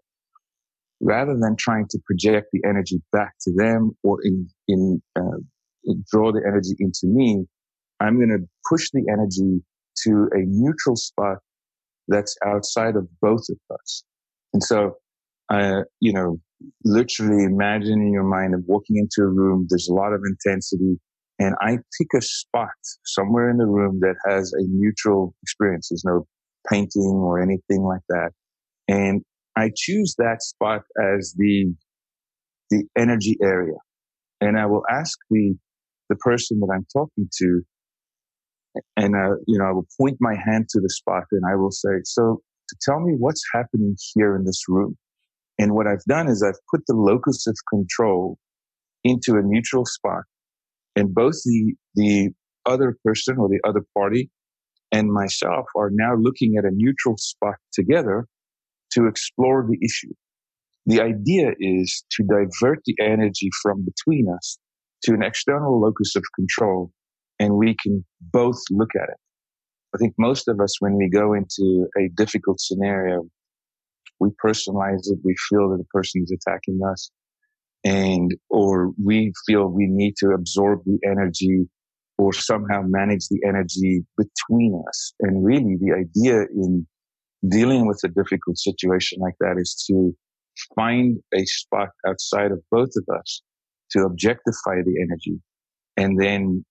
Rather 1.01 1.37
than 1.41 1.57
trying 1.59 1.87
to 1.91 1.99
project 2.07 2.49
the 2.53 2.61
energy 2.69 3.01
back 3.11 3.33
to 3.43 3.53
them 3.57 3.93
or 4.03 4.19
in, 4.23 4.49
in, 4.69 5.03
uh, 5.17 5.41
draw 6.13 6.31
the 6.31 6.43
energy 6.47 6.77
into 6.79 7.07
me, 7.07 7.47
I'm 8.01 8.17
going 8.17 8.31
to 8.31 8.47
push 8.71 8.91
the 8.93 9.05
energy 9.11 9.63
to 10.05 10.29
a 10.33 10.41
neutral 10.47 10.97
spot 10.97 11.39
that's 12.09 12.37
outside 12.47 12.97
of 12.97 13.09
both 13.21 13.45
of 13.51 13.59
us. 13.73 14.05
And 14.53 14.63
so, 14.63 14.95
uh, 15.53 15.83
you 16.01 16.13
know, 16.13 16.39
literally 16.85 17.45
imagine 17.45 18.01
in 18.01 18.13
your 18.13 18.25
mind 18.25 18.55
of 18.55 18.63
walking 18.67 18.97
into 18.97 19.23
a 19.23 19.33
room, 19.33 19.67
there's 19.69 19.89
a 19.89 19.95
lot 19.95 20.13
of 20.13 20.21
intensity, 20.27 20.99
and 21.39 21.55
I 21.61 21.79
pick 21.99 22.09
a 22.15 22.21
spot 22.21 22.69
somewhere 23.07 23.49
in 23.51 23.57
the 23.57 23.67
room 23.67 24.01
that 24.01 24.17
has 24.29 24.53
a 24.53 24.63
neutral 24.69 25.35
experience. 25.43 25.89
There's 25.91 26.05
no 26.05 26.27
painting 26.71 27.03
or 27.03 27.41
anything 27.41 27.83
like 27.83 28.03
that. 28.11 28.31
And 28.89 29.23
I 29.57 29.71
choose 29.75 30.15
that 30.19 30.43
spot 30.43 30.83
as 31.03 31.35
the, 31.39 31.75
the 32.71 32.85
energy 32.97 33.39
area. 33.43 33.77
And 34.43 34.59
I 34.59 34.67
will 34.67 34.83
ask 34.91 35.19
the, 35.31 35.55
the 36.11 36.17
person 36.17 36.61
that 36.61 36.71
I'm 36.75 36.87
talking 36.93 37.29
to 37.39 37.63
and 38.97 39.15
uh, 39.15 39.37
you 39.47 39.59
know, 39.59 39.65
I 39.65 39.73
will 39.73 39.87
point 40.01 40.17
my 40.21 40.35
hand 40.35 40.69
to 40.71 40.81
the 40.81 40.91
spot 40.91 41.25
and 41.33 41.43
I 41.51 41.57
will 41.57 41.71
say, 41.71 42.01
"So, 42.05 42.41
to 42.69 42.77
tell 42.83 43.01
me 43.01 43.15
what's 43.19 43.43
happening 43.53 43.97
here 44.15 44.37
in 44.37 44.45
this 44.45 44.63
room." 44.69 44.97
And 45.59 45.75
what 45.75 45.87
I've 45.87 46.05
done 46.09 46.29
is 46.29 46.43
I've 46.43 46.61
put 46.71 46.83
the 46.87 46.95
locus 46.95 47.47
of 47.47 47.57
control 47.73 48.39
into 49.05 49.37
a 49.37 49.43
neutral 49.43 49.85
spot, 49.85 50.23
and 50.97 51.15
both 51.15 51.35
the 51.45 51.75
the 51.95 52.31
other 52.67 52.97
person 53.05 53.39
or 53.39 53.49
the 53.49 53.61
other 53.67 53.85
party 53.97 54.31
and 54.93 55.13
myself 55.13 55.67
are 55.77 55.91
now 55.93 56.15
looking 56.17 56.57
at 56.57 56.65
a 56.65 56.71
neutral 56.73 57.17
spot 57.17 57.55
together 57.73 58.27
to 58.93 59.07
explore 59.07 59.67
the 59.69 59.79
issue. 59.85 60.13
The 60.87 61.01
idea 61.01 61.53
is 61.59 62.05
to 62.13 62.25
divert 62.25 62.81
the 62.85 62.97
energy 63.01 63.51
from 63.63 63.85
between 63.85 64.27
us 64.29 64.59
to 65.05 65.15
an 65.15 65.23
external 65.23 65.81
locus 65.81 66.17
of 66.17 66.25
control 66.35 66.93
and 67.41 67.55
we 67.55 67.75
can 67.83 68.05
both 68.21 68.61
look 68.71 68.91
at 68.95 69.09
it. 69.09 69.17
I 69.95 69.99
think 69.99 70.15
most 70.19 70.47
of 70.47 70.61
us, 70.61 70.77
when 70.79 70.95
we 70.97 71.09
go 71.09 71.33
into 71.33 71.89
a 71.99 72.09
difficult 72.15 72.61
scenario, 72.61 73.25
we 74.21 74.29
personalize 74.45 75.01
it. 75.05 75.19
We 75.25 75.35
feel 75.49 75.71
that 75.71 75.79
the 75.79 75.87
person 75.93 76.23
is 76.23 76.31
attacking 76.31 76.79
us 76.89 77.11
and, 77.83 78.31
or 78.51 78.93
we 79.03 79.33
feel 79.47 79.69
we 79.69 79.87
need 79.89 80.15
to 80.19 80.29
absorb 80.29 80.81
the 80.85 80.99
energy 81.05 81.67
or 82.19 82.35
somehow 82.35 82.83
manage 82.85 83.27
the 83.31 83.41
energy 83.49 84.05
between 84.17 84.81
us. 84.87 85.15
And 85.21 85.45
really 85.45 85.77
the 85.81 85.95
idea 85.95 86.43
in 86.55 86.87
dealing 87.49 87.89
with 87.89 88.01
a 88.05 88.09
difficult 88.09 88.59
situation 88.59 89.19
like 89.21 89.35
that 89.41 89.57
is 89.59 89.75
to 89.89 90.15
find 90.77 91.19
a 91.35 91.45
spot 91.47 91.89
outside 92.07 92.53
of 92.53 92.61
both 92.71 92.91
of 92.97 93.19
us 93.19 93.43
to 93.93 94.03
objectify 94.03 94.83
the 94.85 95.01
energy 95.01 95.41
and 95.97 96.21
then 96.21 96.65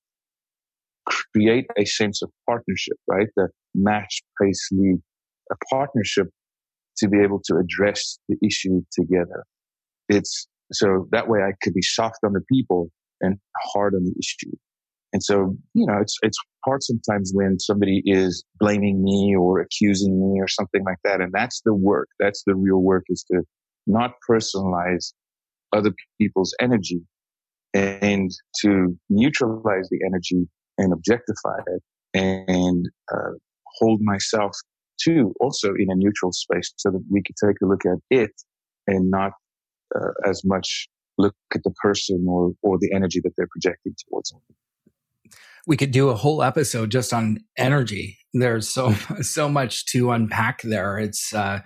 create 1.05 1.65
a 1.77 1.85
sense 1.85 2.21
of 2.21 2.29
partnership, 2.47 2.97
right? 3.07 3.27
The 3.35 3.49
match 3.75 4.21
basically 4.39 4.95
a 5.51 5.55
partnership 5.69 6.27
to 6.97 7.07
be 7.07 7.19
able 7.19 7.41
to 7.45 7.57
address 7.57 8.19
the 8.27 8.37
issue 8.45 8.81
together. 8.91 9.45
It's 10.09 10.47
so 10.71 11.07
that 11.11 11.27
way 11.27 11.39
I 11.39 11.53
could 11.63 11.73
be 11.73 11.81
soft 11.81 12.19
on 12.23 12.33
the 12.33 12.41
people 12.51 12.89
and 13.21 13.37
hard 13.73 13.95
on 13.95 14.03
the 14.03 14.13
issue. 14.19 14.55
And 15.11 15.23
so, 15.23 15.55
you 15.73 15.87
know, 15.87 15.97
it's, 15.99 16.15
it's 16.21 16.37
hard 16.63 16.83
sometimes 16.83 17.31
when 17.33 17.59
somebody 17.59 18.03
is 18.05 18.43
blaming 18.59 19.03
me 19.03 19.35
or 19.35 19.59
accusing 19.59 20.19
me 20.19 20.39
or 20.39 20.47
something 20.47 20.83
like 20.85 20.99
that. 21.03 21.19
And 21.19 21.31
that's 21.33 21.61
the 21.65 21.73
work. 21.73 22.09
That's 22.19 22.43
the 22.45 22.55
real 22.55 22.77
work 22.77 23.05
is 23.09 23.25
to 23.31 23.41
not 23.87 24.11
personalize 24.29 25.13
other 25.73 25.91
people's 26.21 26.53
energy 26.59 27.01
and 27.73 28.29
to 28.61 28.95
neutralize 29.09 29.89
the 29.89 29.99
energy 30.05 30.47
and 30.79 30.91
objectify 30.93 31.59
it 31.67 31.83
and 32.13 32.87
uh, 33.13 33.31
hold 33.77 33.99
myself 34.01 34.57
to 35.01 35.33
also 35.39 35.69
in 35.77 35.91
a 35.91 35.95
neutral 35.95 36.31
space 36.31 36.73
so 36.77 36.89
that 36.89 37.03
we 37.11 37.21
could 37.21 37.35
take 37.43 37.55
a 37.61 37.65
look 37.65 37.85
at 37.85 37.99
it 38.09 38.31
and 38.87 39.11
not 39.11 39.33
uh, 39.95 40.11
as 40.27 40.41
much 40.43 40.87
look 41.17 41.35
at 41.53 41.61
the 41.63 41.71
person 41.81 42.25
or, 42.27 42.53
or 42.63 42.77
the 42.79 42.91
energy 42.93 43.19
that 43.23 43.31
they're 43.37 43.47
projecting 43.51 43.93
towards 44.09 44.31
them 44.31 44.41
we 45.67 45.77
could 45.77 45.91
do 45.91 46.09
a 46.09 46.15
whole 46.15 46.41
episode 46.41 46.89
just 46.89 47.13
on 47.13 47.43
energy. 47.55 48.17
There's 48.33 48.67
so 48.67 48.93
so 49.21 49.47
much 49.47 49.85
to 49.87 50.11
unpack 50.11 50.61
there. 50.63 50.97
It's 50.97 51.33
uh, 51.33 51.59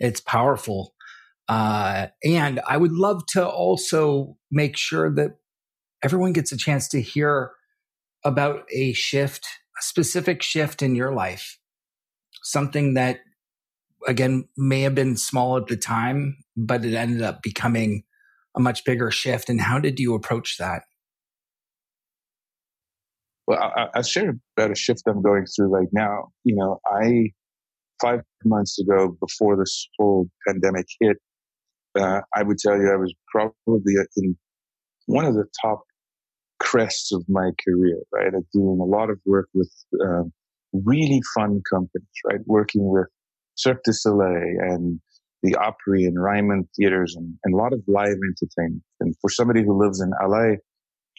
it's 0.00 0.20
powerful, 0.20 0.92
uh, 1.48 2.08
and 2.24 2.60
I 2.66 2.76
would 2.76 2.92
love 2.92 3.24
to 3.28 3.46
also 3.46 4.36
make 4.50 4.76
sure 4.76 5.14
that 5.14 5.36
everyone 6.02 6.32
gets 6.32 6.52
a 6.52 6.56
chance 6.56 6.88
to 6.88 7.00
hear 7.00 7.52
about 8.24 8.64
a 8.72 8.92
shift, 8.92 9.46
a 9.78 9.82
specific 9.82 10.42
shift 10.42 10.82
in 10.82 10.94
your 10.94 11.12
life, 11.12 11.58
something 12.42 12.94
that 12.94 13.20
again 14.06 14.48
may 14.56 14.82
have 14.82 14.94
been 14.94 15.16
small 15.16 15.56
at 15.56 15.66
the 15.66 15.76
time, 15.76 16.36
but 16.56 16.84
it 16.84 16.94
ended 16.94 17.22
up 17.22 17.42
becoming 17.42 18.04
a 18.56 18.60
much 18.60 18.84
bigger 18.84 19.10
shift. 19.10 19.48
And 19.48 19.60
how 19.60 19.78
did 19.78 19.98
you 19.98 20.14
approach 20.14 20.56
that? 20.58 20.82
Well, 23.46 23.58
I, 23.60 23.88
I 23.94 24.02
share 24.02 24.34
about 24.56 24.70
a 24.70 24.74
shift 24.74 25.02
I'm 25.06 25.22
going 25.22 25.44
through 25.46 25.68
right 25.68 25.88
now. 25.92 26.30
You 26.44 26.56
know, 26.56 26.80
I 26.86 27.30
five 28.00 28.20
months 28.44 28.78
ago, 28.78 29.16
before 29.20 29.56
this 29.56 29.88
whole 29.98 30.28
pandemic 30.46 30.86
hit, 31.00 31.16
uh, 31.98 32.20
I 32.34 32.42
would 32.42 32.58
tell 32.58 32.76
you 32.76 32.90
I 32.90 32.96
was 32.96 33.14
probably 33.28 33.94
in 34.16 34.36
one 35.06 35.24
of 35.24 35.34
the 35.34 35.44
top 35.62 35.83
crests 36.74 37.12
of 37.12 37.24
my 37.28 37.50
career, 37.64 37.98
right? 38.12 38.32
I'm 38.34 38.46
doing 38.52 38.80
a 38.80 38.84
lot 38.84 39.10
of 39.10 39.20
work 39.24 39.48
with 39.54 39.72
um, 40.02 40.32
really 40.72 41.20
fun 41.34 41.62
companies, 41.72 42.08
right? 42.26 42.40
Working 42.46 42.90
with 42.90 43.06
Cirque 43.54 43.82
du 43.84 43.92
Soleil 43.92 44.56
and 44.60 45.00
the 45.44 45.54
Opry 45.56 46.04
and 46.04 46.20
Ryman 46.20 46.68
theaters 46.76 47.14
and, 47.16 47.34
and 47.44 47.54
a 47.54 47.56
lot 47.56 47.72
of 47.72 47.80
live 47.86 48.16
entertainment. 48.16 48.82
And 49.00 49.14
for 49.20 49.30
somebody 49.30 49.62
who 49.62 49.80
lives 49.80 50.00
in 50.00 50.10
LA, 50.20 50.56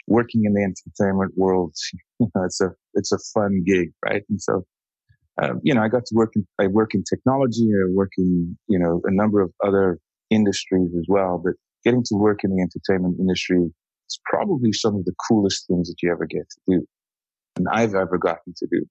working 0.08 0.44
in 0.46 0.54
the 0.54 0.64
entertainment 0.64 1.34
world, 1.38 1.74
you 2.20 2.28
know, 2.36 2.44
it's 2.44 2.60
a 2.60 2.72
it's 2.96 3.14
a 3.14 3.20
fun 3.34 3.64
gig, 3.66 3.92
right? 4.04 4.24
And 4.30 4.42
so, 4.42 4.66
um, 5.42 5.62
you 5.64 5.74
know, 5.74 5.84
I 5.84 5.88
got 5.88 6.06
to 6.06 6.16
work 6.16 6.34
in 6.36 6.46
I 6.60 6.68
work 6.68 6.94
in 6.94 7.04
technology, 7.10 7.70
I 7.70 7.94
work 7.94 8.12
in 8.18 8.58
you 8.68 8.80
know 8.80 9.02
a 9.06 9.14
number 9.14 9.42
of 9.42 9.54
other 9.66 10.00
industries 10.30 10.90
as 10.98 11.06
well. 11.08 11.42
But 11.42 11.54
getting 11.86 12.04
to 12.08 12.16
work 12.16 12.40
in 12.44 12.54
the 12.54 12.62
entertainment 12.62 13.20
industry 13.20 13.72
is 14.10 14.20
probably 14.26 14.72
some 14.74 14.96
of 14.96 15.06
the 15.06 15.14
coolest 15.28 15.68
things 15.68 15.90
that 15.90 15.96
you 16.02 16.12
ever 16.12 16.26
get 16.26 16.50
to 16.50 16.60
do, 16.68 16.86
and 17.58 17.68
I've 17.72 17.96
ever 17.96 18.18
gotten 18.18 18.54
to 18.58 18.68
do. 18.72 18.86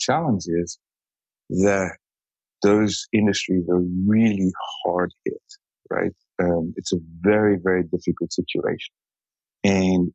Challenge 0.00 0.44
is 0.46 0.78
that 1.50 1.96
those 2.62 3.06
industries 3.12 3.64
are 3.68 3.82
really 4.06 4.52
hard 4.84 5.12
hit, 5.24 5.42
right? 5.90 6.12
Um, 6.40 6.74
it's 6.76 6.92
a 6.92 6.98
very, 7.20 7.56
very 7.62 7.82
difficult 7.84 8.32
situation. 8.32 8.92
And 9.64 10.12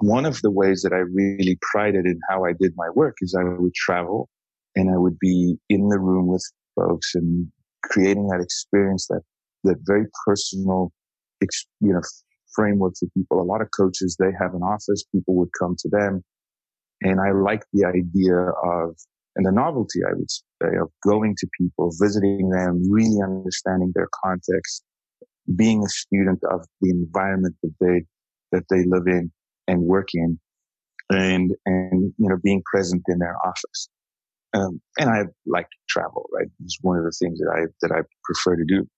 one 0.00 0.26
of 0.26 0.40
the 0.42 0.50
ways 0.50 0.82
that 0.82 0.92
I 0.92 0.98
really 0.98 1.58
prided 1.72 2.06
in 2.06 2.18
how 2.28 2.44
I 2.44 2.52
did 2.52 2.72
my 2.76 2.88
work 2.94 3.16
is 3.20 3.34
I 3.38 3.42
would 3.44 3.74
travel 3.74 4.28
and 4.76 4.90
I 4.90 4.96
would 4.96 5.18
be 5.18 5.56
in 5.68 5.88
the 5.88 5.98
room 5.98 6.28
with 6.28 6.44
folks 6.76 7.14
and 7.14 7.50
creating 7.82 8.28
that 8.28 8.40
experience, 8.40 9.06
that, 9.08 9.22
that 9.64 9.76
very 9.82 10.06
personal, 10.24 10.92
you 11.40 11.92
know, 11.92 12.00
framework 12.58 12.94
for 12.98 13.08
people. 13.16 13.40
A 13.40 13.50
lot 13.52 13.62
of 13.62 13.68
coaches, 13.78 14.16
they 14.18 14.32
have 14.40 14.54
an 14.54 14.62
office, 14.62 15.04
people 15.14 15.34
would 15.36 15.50
come 15.60 15.76
to 15.78 15.88
them. 15.88 16.24
And 17.02 17.20
I 17.20 17.30
like 17.30 17.62
the 17.72 17.84
idea 17.86 18.36
of, 18.36 18.96
and 19.36 19.46
the 19.46 19.52
novelty, 19.52 20.00
I 20.04 20.14
would 20.14 20.30
say, 20.30 20.76
of 20.82 20.90
going 21.06 21.36
to 21.38 21.46
people, 21.60 21.92
visiting 22.02 22.50
them, 22.50 22.90
really 22.90 23.22
understanding 23.22 23.92
their 23.94 24.08
context, 24.24 24.82
being 25.54 25.84
a 25.84 25.88
student 25.88 26.40
of 26.50 26.66
the 26.80 26.90
environment 26.90 27.54
that 27.62 27.74
they 27.80 28.04
that 28.50 28.64
they 28.70 28.82
live 28.86 29.06
in 29.06 29.30
and 29.68 29.82
work 29.82 30.08
in 30.14 30.40
and, 31.10 31.52
and, 31.66 32.12
you 32.18 32.28
know, 32.28 32.38
being 32.42 32.62
present 32.72 33.02
in 33.08 33.18
their 33.18 33.36
office. 33.46 33.88
Um, 34.54 34.80
and 34.98 35.10
I 35.10 35.24
like 35.46 35.66
to 35.66 35.78
travel, 35.88 36.28
right? 36.32 36.48
It's 36.64 36.78
one 36.80 36.96
of 36.96 37.04
the 37.04 37.12
things 37.22 37.38
that 37.38 37.50
I, 37.54 37.66
that 37.82 37.92
I 37.94 38.00
prefer 38.24 38.56
to 38.56 38.64
do. 38.66 38.88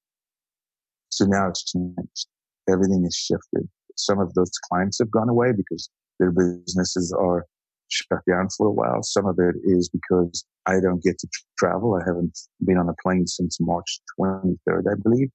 So 1.09 1.25
now 1.27 1.49
it's 1.49 1.65
changed. 1.65 2.29
Everything 2.69 3.05
is 3.07 3.15
shifted. 3.15 3.69
Some 3.97 4.19
of 4.19 4.33
those 4.35 4.51
clients 4.71 4.99
have 4.99 5.11
gone 5.11 5.29
away 5.29 5.53
because 5.57 5.91
their 6.19 6.31
businesses 6.31 7.15
are 7.19 7.47
shut 7.89 8.21
down 8.29 8.49
for 8.57 8.67
a 8.67 8.73
while. 8.73 9.03
Some 9.03 9.27
of 9.27 9.39
it 9.39 9.57
is 9.65 9.89
because 9.89 10.45
I 10.67 10.81
don't 10.81 11.03
get 11.03 11.19
to 11.19 11.29
travel. 11.59 11.99
I 12.01 12.07
haven't 12.07 12.39
been 12.65 12.79
on 12.79 12.89
a 12.89 12.95
plane 13.03 13.27
since 13.27 13.59
March 13.61 14.01
23rd, 14.19 14.85
I 14.91 14.95
believe. 15.03 15.29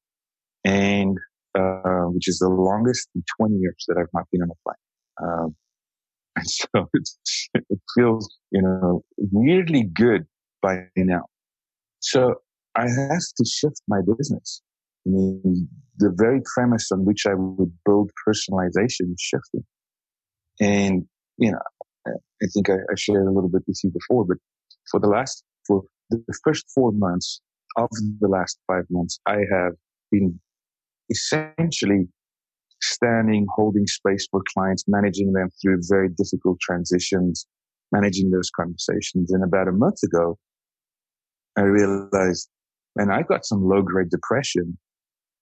And 0.64 1.18
uh, 1.56 2.06
which 2.12 2.28
is 2.28 2.40
the 2.40 2.50
longest 2.50 3.08
in 3.16 3.24
20 3.38 3.56
years 3.56 3.86
that 3.88 3.98
I've 3.98 4.14
not 4.14 4.26
been 4.32 4.42
on 4.42 4.50
a 4.50 4.56
plane. 4.64 4.76
Um, 5.24 5.56
and 6.36 6.48
so 6.48 6.90
it 7.70 7.80
feels, 7.96 8.28
you 8.52 8.62
know, 8.62 9.04
weirdly 9.18 9.84
good 9.84 10.26
by 10.62 10.88
now. 10.98 11.24
So 12.00 12.36
I 12.76 12.84
have 12.84 13.22
to 13.38 13.46
shift 13.46 13.82
my 13.88 14.00
business. 14.18 14.62
I 15.08 15.12
mean, 15.12 15.70
the 15.98 16.12
very 16.16 16.42
premise 16.54 16.92
on 16.92 17.06
which 17.06 17.26
I 17.26 17.34
would 17.36 17.72
build 17.86 18.12
personalization 18.28 19.16
shifting. 19.20 19.66
And, 20.60 21.06
you 21.38 21.52
know, 21.52 21.60
I 22.08 22.48
think 22.54 22.70
I, 22.70 22.74
I 22.74 22.96
shared 22.98 23.28
a 23.28 23.32
little 23.32 23.50
bit 23.50 23.64
with 23.68 23.80
you 23.84 23.92
before, 23.92 24.26
but 24.26 24.38
for 24.92 25.00
the 25.00 25.08
last, 25.08 25.44
for 25.68 25.84
the 26.10 26.22
first 26.44 26.66
four 26.74 26.92
months 26.92 27.42
of 27.78 27.90
the 28.20 28.28
last 28.28 28.60
five 28.68 28.84
months, 28.90 29.20
I 29.26 29.40
have 29.52 29.74
been 30.12 30.40
essentially 31.10 32.08
standing, 32.82 33.46
holding 33.56 33.88
space 33.88 34.28
for 34.30 34.42
clients, 34.54 34.84
managing 34.88 35.34
them 35.34 35.50
through 35.62 35.82
very 35.90 36.10
difficult 36.10 36.60
transitions, 36.60 37.46
managing 37.92 38.32
those 38.32 38.50
conversations. 38.50 39.32
And 39.32 39.44
about 39.44 39.68
a 39.68 39.72
month 39.72 40.04
ago, 40.04 40.38
I 41.58 41.62
realized, 41.62 42.50
and 42.98 43.12
I 43.12 43.24
got 43.24 43.46
some 43.46 43.64
low 43.64 43.82
grade 43.82 44.10
depression. 44.10 44.78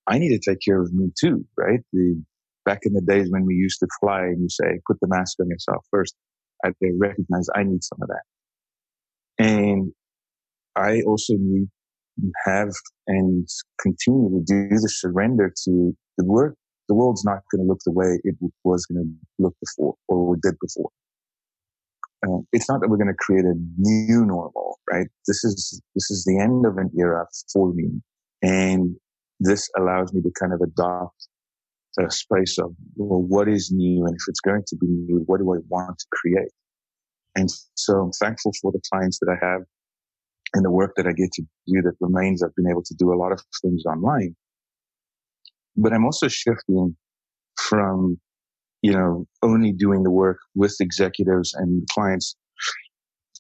I 0.08 0.20
need 0.20 0.30
to 0.30 0.52
take 0.52 0.60
care 0.64 0.82
of 0.82 0.94
me 0.94 1.12
too, 1.20 1.46
right? 1.58 1.80
The, 1.92 2.22
back 2.66 2.80
in 2.84 2.94
the 2.94 3.02
days 3.02 3.28
when 3.30 3.46
we 3.46 3.56
used 3.56 3.80
to 3.80 3.88
fly 4.00 4.22
and 4.22 4.42
you 4.42 4.50
say, 4.50 4.80
put 4.88 5.00
the 5.02 5.08
mask 5.08 5.40
on 5.40 5.50
yourself 5.50 5.86
first, 5.92 6.16
I 6.66 6.72
recognize 6.98 7.48
I 7.56 7.64
need 7.64 7.84
some 7.84 8.00
of 8.02 8.10
that. 8.10 8.24
And 9.44 9.92
I 10.76 11.02
also 11.02 11.34
need 11.34 11.68
have 12.46 12.70
and 13.08 13.48
continue 13.82 14.30
to 14.30 14.44
do 14.46 14.70
the 14.70 14.90
surrender 14.90 15.54
to 15.66 15.96
the 16.18 16.26
work. 16.26 16.56
The 16.88 16.96
world's 16.96 17.26
not 17.26 17.40
going 17.52 17.66
to 17.66 17.68
look 17.68 17.80
the 17.86 17.92
way 17.92 18.20
it 18.24 18.36
was 18.64 18.86
going 18.86 19.04
to 19.04 19.44
look 19.44 19.56
before 19.60 19.96
or 20.08 20.36
did 20.42 20.56
before. 20.62 20.90
Uh, 22.26 22.42
it's 22.54 22.70
not 22.70 22.80
that 22.82 22.90
we're 22.90 22.98
going 22.98 23.08
to 23.08 23.14
create 23.14 23.46
a 23.46 23.56
new 23.78 24.26
normal, 24.26 24.80
right? 24.92 25.08
This 25.28 25.44
is 25.44 25.82
this 25.96 26.10
is 26.10 26.24
the 26.26 26.40
end 26.40 26.66
of 26.66 26.78
an 26.78 26.90
era 26.98 27.26
for 27.52 27.74
me, 27.74 28.02
and 28.42 28.96
this 29.44 29.70
allows 29.78 30.14
me 30.14 30.22
to 30.22 30.32
kind 30.40 30.54
of 30.54 30.62
adopt 30.62 31.28
a 32.00 32.10
space 32.10 32.58
of 32.58 32.74
well, 32.96 33.22
what 33.22 33.48
is 33.48 33.72
new, 33.72 34.06
and 34.06 34.16
if 34.16 34.24
it's 34.28 34.40
going 34.40 34.64
to 34.68 34.76
be 34.78 34.88
new, 34.88 35.24
what 35.28 35.40
do 35.40 35.54
I 35.54 35.58
want 35.70 35.98
to 36.00 36.06
create? 36.12 36.52
And 37.36 37.50
so 37.76 37.94
I'm 38.00 38.12
thankful 38.12 38.52
for 38.62 38.72
the 38.72 38.82
clients 38.92 39.20
that 39.20 39.30
I 39.30 39.46
have 39.46 39.62
and 40.54 40.64
the 40.64 40.72
work 40.72 40.94
that 40.98 41.08
I 41.08 41.14
get 41.14 41.32
to 41.34 41.42
do 41.68 41.82
that 41.82 41.94
remains. 42.00 42.44
I've 42.44 42.56
been 42.56 42.70
able 42.70 42.84
to 42.84 42.96
do 42.98 43.12
a 43.14 43.18
lot 43.18 43.32
of 43.32 43.42
things 43.62 43.84
online, 43.86 44.36
but 45.76 45.94
I'm 45.94 46.06
also 46.06 46.28
shifting 46.28 46.96
from, 47.58 48.20
you 48.82 48.94
know, 48.94 49.26
only 49.42 49.72
doing 49.72 50.04
the 50.04 50.12
work 50.12 50.40
with 50.56 50.76
executives 50.80 51.54
and 51.54 51.88
clients 51.92 52.36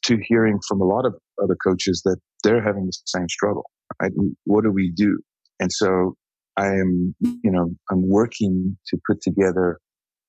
to 0.03 0.17
hearing 0.27 0.59
from 0.67 0.81
a 0.81 0.85
lot 0.85 1.05
of 1.05 1.15
other 1.41 1.55
coaches 1.63 2.01
that 2.05 2.17
they're 2.43 2.61
having 2.61 2.85
the 2.85 2.93
same 3.05 3.29
struggle. 3.29 3.63
Right? 4.01 4.11
What 4.45 4.63
do 4.63 4.71
we 4.71 4.91
do? 4.91 5.19
And 5.59 5.71
so 5.71 6.15
I 6.57 6.67
am, 6.67 7.15
you 7.19 7.51
know, 7.51 7.71
I'm 7.91 8.07
working 8.07 8.77
to 8.87 8.97
put 9.07 9.21
together, 9.21 9.79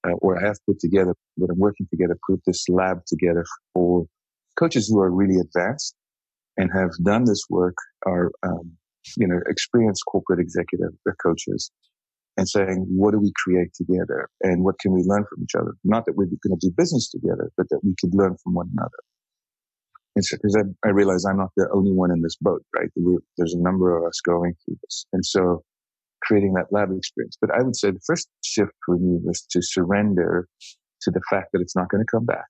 uh, 0.07 0.13
or 0.21 0.39
I 0.39 0.47
have 0.47 0.57
put 0.67 0.79
together, 0.81 1.15
but 1.37 1.51
I'm 1.51 1.59
working 1.59 1.87
together, 1.91 2.17
put 2.29 2.41
this 2.47 2.65
lab 2.69 3.05
together 3.07 3.45
for 3.73 4.07
coaches 4.57 4.89
who 4.89 5.01
are 5.01 5.11
really 5.11 5.39
advanced 5.41 5.95
and 6.57 6.71
have 6.73 6.91
done 7.05 7.25
this 7.25 7.45
work, 7.51 7.77
are, 8.07 8.31
um, 8.43 8.73
you 9.17 9.27
know, 9.27 9.41
experienced 9.49 10.05
corporate 10.07 10.41
executive 10.41 10.93
coaches 11.23 11.71
and 12.37 12.49
saying, 12.49 12.87
what 12.89 13.13
do 13.13 13.19
we 13.19 13.33
create 13.37 13.73
together 13.75 14.29
and 14.43 14.65
what 14.65 14.79
can 14.81 14.93
we 14.93 15.03
learn 15.05 15.25
from 15.29 15.43
each 15.43 15.55
other? 15.55 15.75
Not 15.85 16.05
that 16.07 16.17
we're 16.17 16.27
going 16.27 16.59
to 16.59 16.69
do 16.69 16.73
business 16.77 17.11
together, 17.11 17.51
but 17.57 17.69
that 17.71 17.81
we 17.83 17.95
could 18.01 18.15
learn 18.15 18.37
from 18.43 18.55
one 18.55 18.71
another. 18.77 18.91
So, 20.21 20.37
because 20.37 20.57
I, 20.57 20.89
I 20.89 20.91
realize 20.93 21.25
I'm 21.25 21.39
not 21.39 21.51
the 21.57 21.69
only 21.75 21.93
one 21.93 22.13
in 22.13 22.23
this 22.23 22.37
boat, 22.41 22.63
right? 22.77 22.89
There's 23.37 23.55
a 23.55 23.63
number 23.63 23.97
of 23.97 24.05
us 24.05 24.21
going 24.21 24.55
through 24.65 24.77
this. 24.83 25.07
And 25.13 25.25
so 25.25 25.65
creating 26.23 26.55
that 26.55 26.67
lab 26.71 26.91
experience. 26.97 27.37
But 27.41 27.51
I 27.51 27.63
would 27.63 27.77
say 27.77 27.91
the 27.91 28.01
first 28.07 28.29
shift 28.43 28.73
for 28.85 28.97
me 28.97 29.19
was 29.23 29.45
to 29.51 29.61
surrender 29.63 30.49
to 31.03 31.11
the 31.11 31.21
fact 31.31 31.49
that 31.53 31.61
it's 31.61 31.77
not 31.77 31.89
going 31.89 32.03
to 32.03 32.11
come 32.11 32.25
back. 32.25 32.47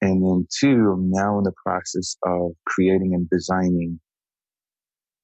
And 0.00 0.22
then 0.22 0.46
two, 0.60 0.92
I'm 0.92 1.10
now 1.10 1.38
in 1.38 1.44
the 1.44 1.52
process 1.64 2.16
of 2.24 2.52
creating 2.66 3.14
and 3.14 3.28
designing 3.28 3.98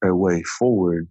a 0.04 0.14
way 0.14 0.42
forward. 0.58 1.08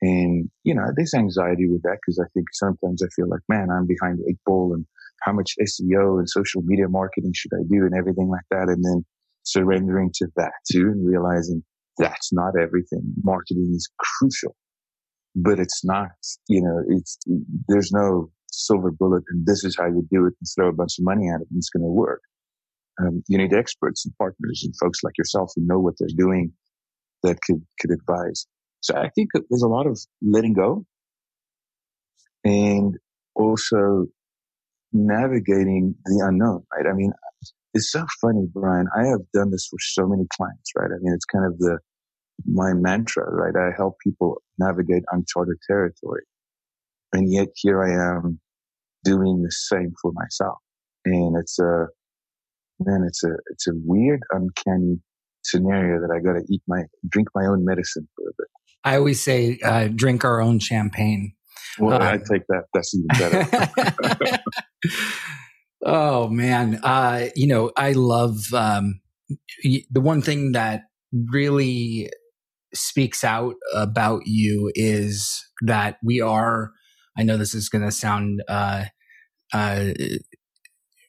And, 0.00 0.50
you 0.64 0.74
know, 0.74 0.86
there's 0.96 1.14
anxiety 1.14 1.68
with 1.68 1.82
that 1.82 1.98
because 2.00 2.18
I 2.18 2.28
think 2.32 2.46
sometimes 2.52 3.02
I 3.02 3.08
feel 3.14 3.28
like, 3.28 3.40
man, 3.48 3.68
I'm 3.70 3.86
behind 3.86 4.18
the 4.18 4.30
eight 4.30 4.38
ball 4.46 4.72
and 4.74 4.86
how 5.22 5.32
much 5.32 5.54
SEO 5.60 6.18
and 6.18 6.28
social 6.28 6.62
media 6.62 6.88
marketing 6.88 7.32
should 7.34 7.52
I 7.54 7.64
do 7.68 7.84
and 7.84 7.94
everything 7.94 8.28
like 8.28 8.44
that. 8.50 8.68
And 8.68 8.84
then 8.84 9.04
surrendering 9.46 10.10
to 10.14 10.26
that 10.36 10.52
too 10.70 10.88
and 10.88 11.06
realizing 11.06 11.62
that's 11.98 12.32
not 12.32 12.52
everything. 12.60 13.02
Marketing 13.22 13.72
is 13.74 13.88
crucial, 13.98 14.54
but 15.34 15.58
it's 15.58 15.84
not, 15.84 16.10
you 16.48 16.60
know, 16.60 16.82
it's, 16.88 17.18
there's 17.68 17.90
no 17.92 18.30
silver 18.50 18.90
bullet 18.90 19.22
and 19.30 19.46
this 19.46 19.64
is 19.64 19.76
how 19.78 19.86
you 19.86 20.06
do 20.10 20.26
it 20.26 20.34
and 20.40 20.48
throw 20.54 20.68
a 20.68 20.72
bunch 20.72 20.98
of 20.98 21.04
money 21.04 21.28
at 21.28 21.40
it 21.40 21.46
and 21.50 21.58
it's 21.58 21.70
going 21.70 21.82
to 21.82 21.88
work. 21.88 22.20
Um, 23.00 23.22
you 23.28 23.38
need 23.38 23.52
experts 23.52 24.04
and 24.06 24.14
partners 24.18 24.62
and 24.64 24.74
folks 24.80 25.00
like 25.02 25.16
yourself 25.18 25.52
who 25.54 25.62
know 25.66 25.78
what 25.78 25.94
they're 25.98 26.08
doing 26.16 26.52
that 27.22 27.38
could, 27.46 27.62
could 27.80 27.90
advise. 27.90 28.46
So 28.80 28.96
I 28.96 29.10
think 29.14 29.30
there's 29.34 29.62
a 29.62 29.68
lot 29.68 29.86
of 29.86 29.98
letting 30.22 30.54
go 30.54 30.84
and 32.44 32.96
also 33.34 34.06
navigating 34.92 35.94
the 36.04 36.24
unknown, 36.26 36.64
right? 36.74 36.86
I 36.90 36.94
mean, 36.94 37.12
it's 37.74 37.90
so 37.90 38.04
funny, 38.20 38.46
Bryan. 38.52 38.86
I 38.96 39.06
have 39.06 39.20
done 39.32 39.50
this 39.50 39.66
for 39.66 39.78
so 39.80 40.06
many 40.06 40.24
clients, 40.36 40.70
right? 40.76 40.90
I 40.90 40.98
mean, 41.00 41.12
it's 41.14 41.24
kind 41.24 41.46
of 41.46 41.58
the, 41.58 41.78
my 42.46 42.72
mantra, 42.72 43.24
right? 43.30 43.54
I 43.56 43.70
help 43.76 43.96
people 44.02 44.42
navigate 44.58 45.02
uncharted 45.12 45.56
territory. 45.66 46.22
And 47.12 47.32
yet 47.32 47.48
here 47.54 47.82
I 47.82 48.16
am 48.16 48.40
doing 49.04 49.42
the 49.42 49.50
same 49.50 49.92
for 50.00 50.12
myself. 50.12 50.58
And 51.04 51.36
it's 51.38 51.58
a, 51.58 51.86
man, 52.80 53.04
it's 53.06 53.22
a, 53.24 53.30
it's 53.50 53.66
a 53.68 53.72
weird, 53.84 54.20
uncanny 54.32 55.00
scenario 55.42 56.00
that 56.00 56.12
I 56.12 56.20
got 56.20 56.38
to 56.38 56.44
eat 56.52 56.62
my, 56.66 56.82
drink 57.08 57.28
my 57.34 57.46
own 57.46 57.64
medicine 57.64 58.08
for 58.16 58.28
a 58.28 58.32
bit. 58.38 58.48
I 58.84 58.96
always 58.96 59.22
say, 59.22 59.58
uh, 59.64 59.88
drink 59.94 60.24
our 60.24 60.40
own 60.40 60.58
champagne. 60.58 61.34
Well, 61.78 62.00
I 62.00 62.14
um, 62.14 62.22
take 62.30 62.42
that. 62.48 62.64
That's 62.72 62.94
even 62.94 63.06
better. 63.18 64.42
Oh 65.84 66.28
man, 66.28 66.80
uh, 66.82 67.28
you 67.36 67.46
know, 67.46 67.70
I 67.76 67.92
love 67.92 68.52
um, 68.54 69.00
the 69.62 70.00
one 70.00 70.22
thing 70.22 70.52
that 70.52 70.82
really 71.12 72.10
speaks 72.74 73.24
out 73.24 73.56
about 73.74 74.22
you 74.26 74.72
is 74.74 75.44
that 75.62 75.98
we 76.04 76.20
are. 76.20 76.72
I 77.18 77.22
know 77.22 77.36
this 77.36 77.54
is 77.54 77.68
going 77.68 77.84
to 77.84 77.92
sound 77.92 78.42
uh, 78.48 78.86
uh, 79.52 79.92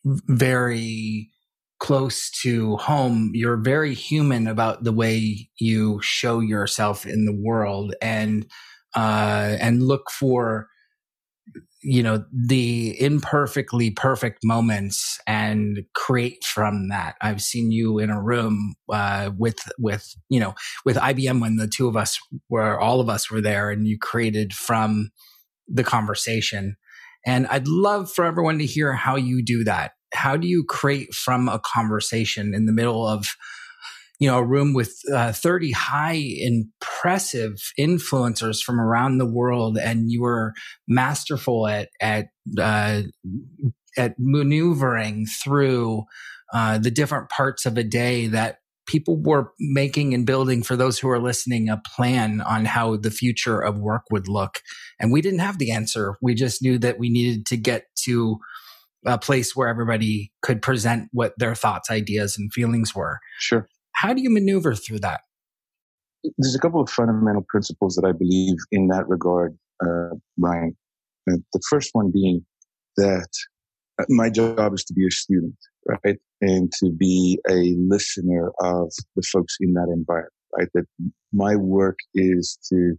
very 0.04 1.30
close 1.80 2.32
to 2.42 2.78
home. 2.78 3.32
You're 3.34 3.58
very 3.62 3.94
human 3.94 4.48
about 4.48 4.84
the 4.84 4.94
way 4.94 5.50
you 5.60 6.00
show 6.02 6.40
yourself 6.40 7.06
in 7.06 7.26
the 7.26 7.36
world, 7.36 7.94
and 8.02 8.46
uh, 8.96 9.58
and 9.60 9.84
look 9.84 10.10
for 10.12 10.68
you 11.82 12.02
know 12.02 12.24
the 12.32 13.00
imperfectly 13.00 13.92
perfect 13.92 14.40
moments 14.44 15.20
and 15.28 15.84
create 15.94 16.44
from 16.44 16.90
that. 16.90 17.16
I've 17.22 17.42
seen 17.42 17.72
you 17.72 18.00
in 18.00 18.10
a 18.10 18.22
room 18.22 18.76
uh, 18.92 19.32
with 19.38 19.60
with 19.78 20.16
you 20.30 20.40
know 20.40 20.56
with 20.86 20.98
ibm 20.98 21.42
when 21.42 21.58
the 21.58 21.68
two 21.68 21.88
of 21.88 21.96
us 21.96 22.18
were 22.50 22.80
all 22.80 23.00
of 23.00 23.10
us 23.10 23.30
were 23.30 23.42
there 23.42 23.70
and 23.70 23.88
you 23.88 23.98
created 24.00 24.54
from 24.54 25.12
the 25.68 25.84
conversation. 25.84 26.78
And 27.26 27.46
i'd 27.48 27.68
love 27.68 28.12
for 28.12 28.26
everyone 28.26 28.58
to 28.60 28.66
hear 28.66 28.94
how 28.94 29.16
you 29.16 29.44
do 29.44 29.64
that. 29.66 29.92
How 30.14 30.38
do 30.38 30.48
you 30.48 30.64
create 30.64 31.14
from 31.14 31.50
a 31.50 31.60
conversation 31.60 32.54
in 32.56 32.66
the 32.66 32.74
middle 32.74 33.08
of 33.08 33.28
you 34.20 34.30
know, 34.30 34.40
a 34.40 34.46
room 34.46 34.74
with 34.74 35.00
uh, 35.14 35.32
30 35.32 35.72
high 35.72 36.20
impressive 36.40 37.56
influencers 37.80 38.62
from 38.62 38.80
around 38.80 39.18
the 39.18 39.32
world 39.32 39.78
and 39.78 40.12
you 40.12 40.22
were 40.22 40.54
masterful 40.88 41.68
at, 41.68 41.90
at, 42.02 42.28
uh, 42.60 43.02
at 43.98 44.16
maneuvering 44.18 45.26
through, 45.26 46.04
uh, 46.54 46.78
the 46.78 46.92
different 46.92 47.30
parts 47.30 47.66
of 47.66 47.78
a 47.78 47.84
day 47.84 48.28
that 48.28 48.58
people 48.88 49.22
were 49.22 49.52
making 49.60 50.14
and 50.14 50.26
building 50.26 50.64
for 50.64 50.76
those 50.76 50.98
who 50.98 51.10
are 51.10 51.20
listening 51.20 51.70
a 51.70 51.82
plan 51.96 52.42
on 52.42 52.66
how 52.66 52.96
the 52.96 53.12
future 53.12 53.60
of 53.60 53.78
work 53.78 54.04
would 54.10 54.28
look. 54.28 54.62
And 55.00 55.12
we 55.12 55.22
didn't 55.22 55.40
have 55.40 55.60
the 55.60 55.72
answer. 55.72 56.16
We 56.22 56.34
just 56.34 56.62
knew 56.62 56.80
that 56.80 56.98
we 56.98 57.10
needed 57.10 57.46
to 57.48 57.58
get 57.58 57.84
to 58.06 58.38
a 59.06 59.18
place 59.18 59.56
where 59.56 59.68
everybody 59.68 60.32
could 60.42 60.62
present 60.62 61.10
what 61.12 61.34
their 61.38 61.54
thoughts, 61.54 61.92
ideas, 61.92 62.38
and 62.38 62.52
feelings 62.52 62.96
were. 62.96 63.20
Sure. 63.40 63.68
How 63.98 64.14
do 64.14 64.22
you 64.22 64.30
maneuver 64.30 64.76
through 64.76 65.00
that? 65.00 65.22
There's 66.38 66.56
a 66.56 66.60
couple 66.60 66.82
of 66.82 66.90
fundamental 66.90 67.44
principles 67.50 67.96
that 67.96 68.08
I 68.08 68.12
believe 68.12 68.56
in 68.72 68.88
that 68.90 69.08
regard, 69.08 69.58
uh, 69.84 70.16
Ryan. 70.38 70.78
Uh, 71.30 71.38
the 71.52 71.62
first 71.68 71.90
one 71.94 72.12
being 72.12 72.46
that 72.98 73.30
uh, 74.00 74.06
my 74.10 74.30
job 74.30 74.74
is 74.76 74.84
to 74.86 74.94
be 74.94 75.06
a 75.08 75.12
student, 75.12 75.56
right? 75.88 76.18
And 76.42 76.72
to 76.80 76.92
be 76.92 77.40
a 77.50 77.76
listener 77.78 78.52
of 78.60 78.94
the 79.16 79.24
folks 79.32 79.58
in 79.60 79.74
that 79.74 79.92
environment, 79.92 80.34
right? 80.56 80.68
That 80.76 80.86
my 81.34 81.56
work 81.56 81.98
is 82.14 82.60
to 82.70 82.96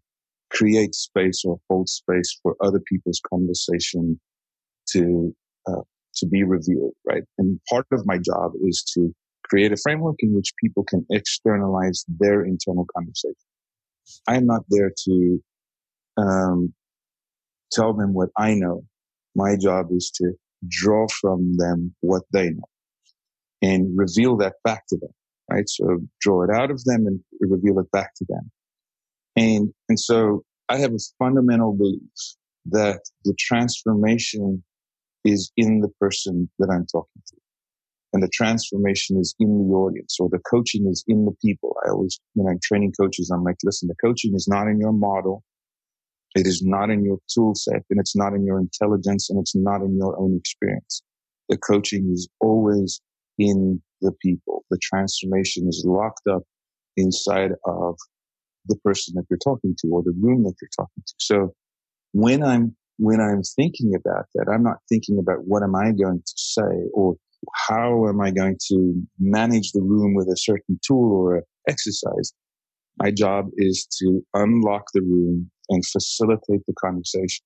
create 0.50 0.96
space 0.96 1.44
or 1.44 1.60
hold 1.70 1.88
space 1.88 2.36
for 2.42 2.56
other 2.60 2.80
people's 2.88 3.20
conversation 3.30 4.18
to, 4.90 5.32
uh, 5.68 5.82
to 6.16 6.26
be 6.26 6.42
revealed, 6.42 6.94
right? 7.06 7.22
And 7.38 7.60
part 7.70 7.86
of 7.92 8.04
my 8.04 8.18
job 8.18 8.52
is 8.66 8.82
to 8.94 9.14
create 9.48 9.72
a 9.72 9.76
framework 9.76 10.16
in 10.20 10.34
which 10.34 10.52
people 10.62 10.84
can 10.84 11.04
externalize 11.10 12.04
their 12.08 12.44
internal 12.44 12.86
conversation. 12.94 13.34
I 14.26 14.36
am 14.36 14.46
not 14.46 14.62
there 14.68 14.92
to 15.04 15.38
um, 16.16 16.74
tell 17.72 17.94
them 17.94 18.14
what 18.14 18.30
I 18.36 18.54
know. 18.54 18.82
My 19.34 19.56
job 19.56 19.86
is 19.90 20.10
to 20.16 20.32
draw 20.66 21.06
from 21.08 21.56
them 21.56 21.94
what 22.00 22.22
they 22.32 22.50
know 22.50 22.68
and 23.62 23.96
reveal 23.96 24.36
that 24.38 24.54
back 24.64 24.86
to 24.88 24.96
them, 24.96 25.10
right? 25.50 25.68
So 25.68 25.98
draw 26.20 26.44
it 26.44 26.50
out 26.50 26.70
of 26.70 26.82
them 26.84 27.06
and 27.06 27.20
reveal 27.40 27.78
it 27.78 27.90
back 27.90 28.14
to 28.16 28.26
them. 28.28 28.50
And, 29.36 29.72
and 29.88 29.98
so 29.98 30.44
I 30.68 30.78
have 30.78 30.92
a 30.92 30.98
fundamental 31.18 31.74
belief 31.74 32.00
that 32.66 33.00
the 33.24 33.34
transformation 33.38 34.62
is 35.24 35.52
in 35.56 35.80
the 35.80 35.88
person 36.00 36.48
that 36.58 36.70
I'm 36.70 36.86
talking 36.86 37.22
to 37.26 37.36
and 38.12 38.22
the 38.22 38.30
transformation 38.32 39.18
is 39.18 39.34
in 39.38 39.48
the 39.48 39.74
audience 39.74 40.16
or 40.18 40.28
the 40.30 40.40
coaching 40.50 40.86
is 40.90 41.04
in 41.06 41.24
the 41.24 41.34
people. 41.44 41.76
I 41.84 41.90
always, 41.90 42.18
when 42.34 42.50
I'm 42.50 42.58
training 42.62 42.92
coaches, 42.98 43.30
I'm 43.30 43.44
like, 43.44 43.56
listen, 43.64 43.88
the 43.88 43.94
coaching 44.02 44.34
is 44.34 44.48
not 44.48 44.66
in 44.66 44.78
your 44.80 44.92
model. 44.92 45.42
It 46.34 46.46
is 46.46 46.62
not 46.64 46.90
in 46.90 47.04
your 47.04 47.18
tool 47.32 47.54
set 47.54 47.82
and 47.90 48.00
it's 48.00 48.16
not 48.16 48.32
in 48.32 48.44
your 48.44 48.58
intelligence 48.58 49.28
and 49.28 49.38
it's 49.38 49.54
not 49.54 49.82
in 49.82 49.96
your 49.96 50.18
own 50.18 50.36
experience. 50.36 51.02
The 51.48 51.58
coaching 51.58 52.10
is 52.12 52.28
always 52.40 53.00
in 53.38 53.82
the 54.00 54.12
people. 54.22 54.64
The 54.70 54.78
transformation 54.82 55.66
is 55.68 55.84
locked 55.86 56.26
up 56.30 56.42
inside 56.96 57.52
of 57.64 57.96
the 58.66 58.76
person 58.84 59.14
that 59.16 59.24
you're 59.30 59.38
talking 59.42 59.74
to 59.78 59.88
or 59.88 60.02
the 60.02 60.14
room 60.20 60.44
that 60.44 60.54
you're 60.60 60.70
talking 60.76 61.02
to. 61.06 61.14
So 61.18 61.54
when 62.12 62.42
I'm, 62.42 62.76
when 62.98 63.20
I'm 63.20 63.42
thinking 63.42 63.94
about 63.94 64.26
that, 64.34 64.50
I'm 64.52 64.62
not 64.62 64.78
thinking 64.88 65.18
about 65.18 65.44
what 65.44 65.62
am 65.62 65.74
I 65.74 65.92
going 65.92 66.20
to 66.24 66.32
say 66.36 66.88
or 66.94 67.16
how 67.68 68.08
am 68.08 68.20
I 68.20 68.30
going 68.30 68.56
to 68.68 69.02
manage 69.18 69.72
the 69.72 69.82
room 69.82 70.14
with 70.14 70.28
a 70.28 70.36
certain 70.36 70.78
tool 70.86 71.12
or 71.12 71.42
exercise? 71.68 72.32
My 72.98 73.10
job 73.10 73.46
is 73.56 73.86
to 74.00 74.22
unlock 74.34 74.84
the 74.92 75.02
room 75.02 75.50
and 75.68 75.84
facilitate 75.86 76.62
the 76.66 76.74
conversation. 76.82 77.44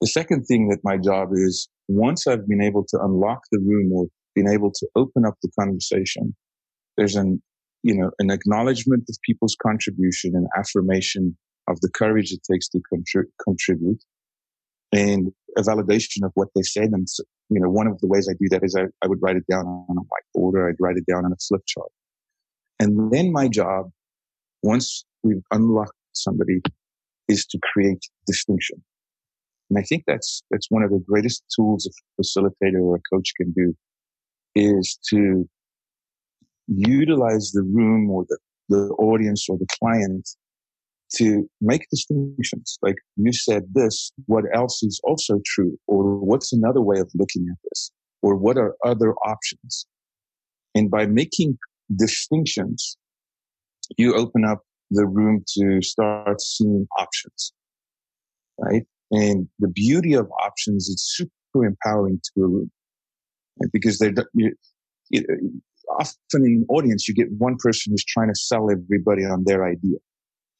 The 0.00 0.08
second 0.08 0.44
thing 0.44 0.68
that 0.68 0.80
my 0.84 0.96
job 0.96 1.30
is 1.32 1.68
once 1.88 2.26
I've 2.26 2.48
been 2.48 2.62
able 2.62 2.84
to 2.88 2.98
unlock 3.02 3.40
the 3.50 3.60
room 3.60 3.92
or 3.92 4.06
been 4.34 4.48
able 4.48 4.70
to 4.72 4.86
open 4.96 5.24
up 5.26 5.34
the 5.42 5.50
conversation, 5.58 6.34
there's 6.96 7.16
an, 7.16 7.42
you 7.82 7.96
know, 7.96 8.10
an 8.18 8.30
acknowledgement 8.30 9.04
of 9.08 9.16
people's 9.24 9.56
contribution 9.62 10.32
and 10.34 10.46
affirmation 10.56 11.36
of 11.68 11.80
the 11.80 11.90
courage 11.94 12.32
it 12.32 12.40
takes 12.50 12.68
to 12.68 12.80
contri- 12.92 13.30
contribute 13.44 14.02
and 14.92 15.32
a 15.56 15.62
validation 15.62 16.24
of 16.24 16.32
what 16.34 16.48
they 16.54 16.62
said. 16.62 16.90
And, 16.92 17.06
you 17.50 17.60
know, 17.60 17.70
one 17.70 17.86
of 17.86 18.00
the 18.00 18.06
ways 18.06 18.28
I 18.28 18.34
do 18.34 18.48
that 18.50 18.64
is 18.64 18.74
I, 18.76 18.84
I 19.02 19.08
would 19.08 19.18
write 19.20 19.36
it 19.36 19.44
down 19.50 19.66
on 19.66 19.96
a 19.96 20.00
whiteboard 20.00 20.54
or 20.54 20.68
I'd 20.68 20.76
write 20.80 20.96
it 20.96 21.06
down 21.06 21.24
on 21.24 21.32
a 21.32 21.36
flip 21.36 21.62
chart. 21.66 21.90
And 22.80 23.12
then 23.12 23.32
my 23.32 23.48
job, 23.48 23.90
once 24.62 25.04
we've 25.22 25.42
unlocked 25.50 25.92
somebody, 26.12 26.60
is 27.28 27.46
to 27.46 27.58
create 27.72 28.04
distinction. 28.26 28.82
And 29.70 29.78
I 29.78 29.82
think 29.82 30.04
that's, 30.06 30.42
that's 30.50 30.66
one 30.70 30.82
of 30.82 30.90
the 30.90 31.02
greatest 31.06 31.44
tools 31.54 31.86
a 31.86 32.22
facilitator 32.22 32.80
or 32.80 32.96
a 32.96 33.14
coach 33.14 33.32
can 33.36 33.52
do 33.52 33.74
is 34.54 34.98
to 35.08 35.48
utilize 36.66 37.52
the 37.52 37.62
room 37.62 38.10
or 38.10 38.24
the, 38.28 38.38
the 38.68 38.88
audience 38.98 39.46
or 39.48 39.56
the 39.58 39.66
client 39.78 40.28
to 41.16 41.48
make 41.60 41.86
distinctions. 41.90 42.78
Like 42.82 42.96
you 43.16 43.32
said 43.32 43.64
this, 43.72 44.12
what 44.26 44.44
else 44.54 44.82
is 44.82 45.00
also 45.04 45.40
true? 45.44 45.76
Or 45.86 46.18
what's 46.18 46.52
another 46.52 46.80
way 46.80 46.98
of 46.98 47.10
looking 47.14 47.46
at 47.50 47.58
this? 47.64 47.90
Or 48.22 48.36
what 48.36 48.56
are 48.56 48.74
other 48.84 49.14
options? 49.14 49.86
And 50.74 50.90
by 50.90 51.06
making 51.06 51.58
distinctions, 51.94 52.96
you 53.98 54.14
open 54.14 54.44
up 54.44 54.60
the 54.90 55.06
room 55.06 55.44
to 55.58 55.82
start 55.82 56.40
seeing 56.40 56.86
options, 56.98 57.52
right? 58.58 58.84
And 59.10 59.48
the 59.58 59.68
beauty 59.68 60.14
of 60.14 60.30
options 60.42 60.88
is 60.88 61.02
super 61.04 61.66
empowering 61.66 62.20
to 62.22 62.42
a 62.42 62.46
room 62.46 62.70
right? 63.60 63.70
because 63.72 63.98
they're, 63.98 64.14
you, 64.34 64.54
often 65.98 66.16
in 66.34 66.44
an 66.44 66.66
audience, 66.68 67.08
you 67.08 67.14
get 67.14 67.30
one 67.38 67.56
person 67.58 67.92
who's 67.92 68.04
trying 68.04 68.28
to 68.28 68.34
sell 68.34 68.70
everybody 68.70 69.24
on 69.24 69.44
their 69.44 69.64
idea. 69.64 69.98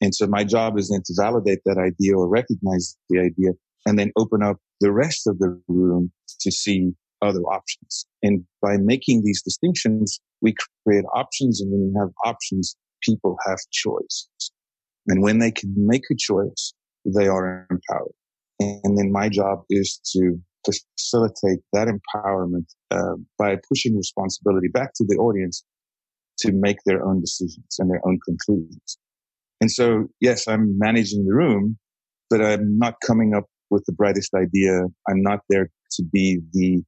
And 0.02 0.12
so 0.12 0.26
my 0.26 0.42
job 0.42 0.76
is 0.78 0.90
then 0.90 1.00
to 1.06 1.14
validate 1.16 1.60
that 1.64 1.78
idea 1.78 2.16
or 2.16 2.28
recognize 2.28 2.96
the 3.08 3.20
idea 3.20 3.52
and 3.86 3.98
then 3.98 4.10
open 4.16 4.42
up 4.42 4.56
the 4.80 4.92
rest 4.92 5.28
of 5.28 5.38
the 5.38 5.58
room 5.68 6.10
to 6.40 6.50
see 6.50 6.90
other 7.22 7.40
options. 7.42 8.04
And 8.20 8.44
by 8.60 8.78
making 8.78 9.22
these 9.24 9.42
distinctions, 9.42 10.20
we 10.40 10.54
create 10.84 11.04
options. 11.14 11.60
And 11.60 11.70
when 11.70 11.82
you 11.82 11.94
have 12.00 12.10
options, 12.24 12.76
people 13.02 13.36
have 13.46 13.58
choice. 13.70 14.28
And 15.06 15.22
when 15.22 15.38
they 15.38 15.52
can 15.52 15.72
make 15.76 16.02
a 16.10 16.16
choice, 16.18 16.74
they 17.04 17.28
are 17.28 17.68
empowered. 17.70 18.14
And 18.58 18.98
then 18.98 19.12
my 19.12 19.28
job 19.28 19.62
is 19.70 20.00
to 20.16 20.36
facilitate 20.64 21.60
that 21.72 21.88
empowerment 21.88 22.66
uh, 22.90 23.16
by 23.38 23.56
pushing 23.68 23.96
responsibility 23.96 24.68
back 24.68 24.94
to 24.94 25.04
the 25.08 25.16
audience 25.16 25.64
to 26.38 26.52
make 26.52 26.78
their 26.86 27.04
own 27.04 27.20
decisions 27.20 27.76
and 27.78 27.88
their 27.88 28.00
own 28.04 28.18
conclusions. 28.24 28.98
And 29.62 29.70
so, 29.70 30.08
yes, 30.20 30.48
I'm 30.48 30.76
managing 30.76 31.24
the 31.24 31.32
room, 31.32 31.78
but 32.28 32.44
I'm 32.44 32.78
not 32.78 32.94
coming 33.06 33.32
up 33.32 33.44
with 33.70 33.84
the 33.86 33.92
brightest 33.92 34.34
idea. 34.34 34.80
I'm 35.08 35.22
not 35.22 35.38
there 35.48 35.70
to 35.92 36.02
be 36.12 36.40
the, 36.52 36.82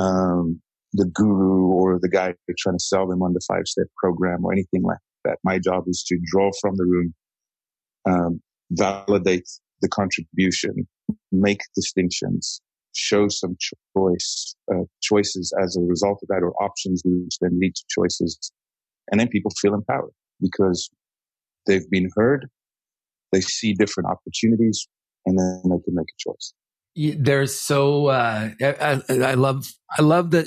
um, 0.00 0.60
the 0.92 1.06
guru 1.06 1.72
or 1.72 1.98
the 2.00 2.08
guy 2.08 2.34
trying 2.56 2.78
to 2.78 2.84
sell 2.84 3.08
them 3.08 3.20
on 3.20 3.32
the 3.32 3.40
five 3.48 3.66
step 3.66 3.88
program 3.96 4.44
or 4.44 4.52
anything 4.52 4.84
like 4.84 4.98
that. 5.24 5.38
My 5.42 5.58
job 5.58 5.88
is 5.88 6.04
to 6.04 6.16
draw 6.30 6.52
from 6.60 6.76
the 6.76 6.84
room, 6.84 7.14
um, 8.08 8.40
validate 8.70 9.48
the 9.82 9.88
contribution, 9.88 10.86
make 11.32 11.62
distinctions, 11.74 12.60
show 12.94 13.26
some 13.26 13.56
choice, 13.96 14.54
uh, 14.72 14.84
choices 15.02 15.52
as 15.60 15.76
a 15.76 15.80
result 15.80 16.20
of 16.22 16.28
that 16.28 16.44
or 16.44 16.54
options 16.62 17.02
which 17.04 17.38
then 17.40 17.58
lead 17.58 17.74
to 17.74 17.82
choices. 17.88 18.52
And 19.10 19.18
then 19.18 19.26
people 19.26 19.50
feel 19.60 19.74
empowered 19.74 20.12
because 20.40 20.88
they've 21.66 21.88
been 21.90 22.10
heard, 22.16 22.48
they 23.32 23.40
see 23.40 23.74
different 23.74 24.08
opportunities, 24.08 24.86
and 25.26 25.38
then 25.38 25.62
they 25.64 25.82
can 25.84 25.94
make 25.94 26.06
a 26.06 26.30
choice. 26.30 26.52
There's 26.96 27.58
so 27.58 28.06
uh, 28.06 28.50
I, 28.60 29.02
I 29.08 29.34
love 29.34 29.66
I 29.98 30.02
love 30.02 30.30
that 30.30 30.46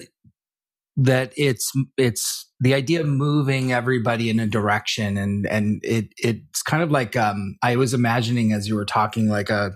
that 0.98 1.32
it's 1.38 1.72
it's 1.98 2.50
the 2.60 2.74
idea 2.74 3.02
of 3.02 3.08
moving 3.08 3.72
everybody 3.72 4.30
in 4.30 4.40
a 4.40 4.48
direction 4.48 5.16
and 5.16 5.46
and 5.48 5.80
it 5.84 6.08
it's 6.18 6.64
kind 6.64 6.82
of 6.82 6.90
like 6.90 7.16
um, 7.16 7.56
I 7.62 7.76
was 7.76 7.94
imagining 7.94 8.52
as 8.52 8.68
you 8.68 8.76
were 8.76 8.86
talking 8.86 9.28
like 9.30 9.50
a 9.50 9.56
uh, 9.56 9.70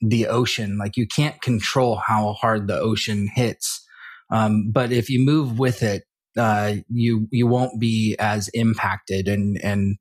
the 0.00 0.26
ocean 0.26 0.78
like 0.78 0.96
you 0.96 1.06
can't 1.06 1.40
control 1.40 1.96
how 1.96 2.34
hard 2.34 2.68
the 2.68 2.78
ocean 2.78 3.28
hits 3.34 3.82
um, 4.30 4.70
but 4.70 4.92
if 4.92 5.08
you 5.08 5.24
move 5.24 5.58
with 5.58 5.82
it 5.82 6.04
uh, 6.36 6.74
you 6.88 7.26
you 7.30 7.46
won't 7.46 7.80
be 7.80 8.16
as 8.18 8.48
impacted 8.48 9.28
and 9.28 9.58
and 9.62 9.96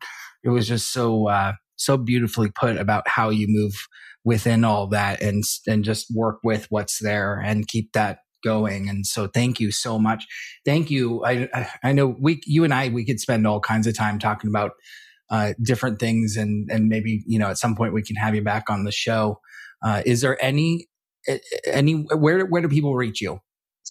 it 0.46 0.50
was 0.50 0.68
just 0.68 0.94
so 0.94 1.28
uh, 1.28 1.54
so 1.76 1.98
beautifully 1.98 2.52
put 2.58 2.78
about 2.78 3.08
how 3.08 3.30
you 3.30 3.48
move 3.50 3.74
within 4.24 4.64
all 4.64 4.88
that 4.88 5.22
and 5.22 5.44
and 5.68 5.84
just 5.84 6.08
work 6.14 6.40
with 6.44 6.68
what's 6.70 7.00
there 7.02 7.40
and 7.40 7.68
keep 7.68 7.92
that 7.94 8.20
going. 8.44 8.88
And 8.88 9.06
so 9.06 9.28
thank 9.28 9.60
you 9.60 9.72
so 9.72 9.98
much. 10.00 10.26
Thank 10.66 10.90
you. 10.90 11.26
I 11.26 11.70
i 11.84 11.92
know 11.92 12.16
we 12.20 12.42
you 12.46 12.64
and 12.64 12.74
i 12.74 12.90
we 12.90 13.06
could 13.06 13.20
spend 13.20 13.46
all 13.48 13.60
kinds 13.60 13.88
of 13.88 13.98
time 13.98 14.20
talking 14.20 14.50
about 14.50 14.72
uh, 15.32 15.54
different 15.62 16.00
things 16.00 16.38
and 16.38 16.70
and 16.72 16.88
maybe 16.88 17.24
you 17.26 17.40
know 17.40 17.48
at 17.48 17.58
some 17.58 17.76
point 17.76 17.94
we 17.94 18.04
can 18.04 18.16
have 18.16 18.36
you 18.36 18.44
back 18.44 18.70
on 18.70 18.84
the 18.84 18.92
show. 18.92 19.40
Uh, 19.84 20.02
is 20.06 20.22
there 20.22 20.42
any 20.44 20.88
any 21.66 22.06
where 22.16 22.46
where 22.46 22.62
do 22.62 22.70
people 22.70 22.96
reach 22.96 23.22
you? 23.22 23.40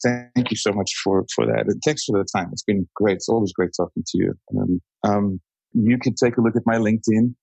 Thank 0.02 0.50
you 0.50 0.56
so 0.56 0.72
much 0.72 0.92
for 1.02 1.24
for 1.34 1.46
that. 1.46 1.64
And 1.66 1.80
thanks 1.84 2.04
for 2.04 2.18
the 2.18 2.26
time. 2.34 2.50
It's 2.52 2.62
been 2.62 2.86
great. 2.94 3.16
It's 3.16 3.28
always 3.28 3.52
great 3.52 3.70
talking 3.76 4.04
to 4.06 4.18
you. 4.18 4.34
Um, 4.56 4.80
um, 5.02 5.40
you 5.74 5.98
can 5.98 6.14
take 6.14 6.36
a 6.36 6.40
look 6.40 6.56
at 6.56 6.62
my 6.66 6.76
LinkedIn. 6.76 7.34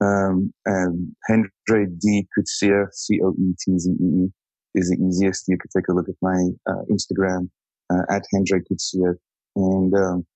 Um, 0.00 0.52
and 0.66 1.14
Hendre 1.30 1.86
D. 2.00 2.26
Coetzee, 2.36 2.86
C-O-E-T-Z-E-E 2.92 4.32
is 4.74 4.90
the 4.90 4.96
easiest. 5.06 5.44
You 5.48 5.58
can 5.58 5.70
take 5.76 5.88
a 5.88 5.92
look 5.92 6.08
at 6.08 6.16
my 6.20 6.48
uh, 6.68 6.82
Instagram 6.90 7.50
uh, 7.92 8.02
at 8.10 8.22
Hendre 8.34 8.60
Coetzee. 8.60 9.14
And, 9.54 9.94
um, 9.94 10.26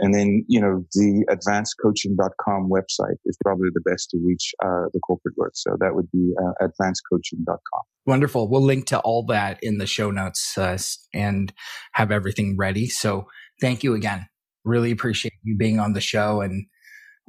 and 0.00 0.12
then, 0.12 0.44
you 0.48 0.60
know, 0.60 0.84
the 0.94 1.24
advancedcoaching.com 1.30 2.68
website 2.68 3.16
is 3.24 3.36
probably 3.44 3.68
the 3.72 3.82
best 3.88 4.10
to 4.10 4.18
reach 4.24 4.52
uh, 4.64 4.86
the 4.92 4.98
corporate 5.00 5.36
world. 5.36 5.52
So 5.54 5.76
that 5.78 5.94
would 5.94 6.10
be 6.10 6.32
uh, 6.42 6.66
advancedcoaching.com. 6.66 7.82
Wonderful. 8.06 8.48
We'll 8.48 8.62
link 8.62 8.86
to 8.86 8.98
all 9.00 9.24
that 9.26 9.60
in 9.62 9.78
the 9.78 9.86
show 9.86 10.10
notes 10.10 10.58
uh, 10.58 10.78
and 11.14 11.52
have 11.92 12.10
everything 12.10 12.56
ready. 12.56 12.88
So 12.88 13.26
thank 13.60 13.84
you 13.84 13.94
again. 13.94 14.26
Really 14.64 14.90
appreciate 14.90 15.34
you 15.44 15.56
being 15.56 15.78
on 15.78 15.92
the 15.92 16.00
show 16.00 16.40
and 16.40 16.66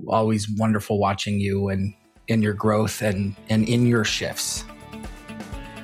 always 0.08 0.50
wonderful 0.50 1.00
watching 1.00 1.40
you 1.40 1.70
and 1.70 1.94
in 2.28 2.42
your 2.42 2.54
growth 2.54 3.02
and, 3.02 3.36
and 3.50 3.68
in 3.68 3.86
your 3.86 4.04
shifts. 4.04 4.66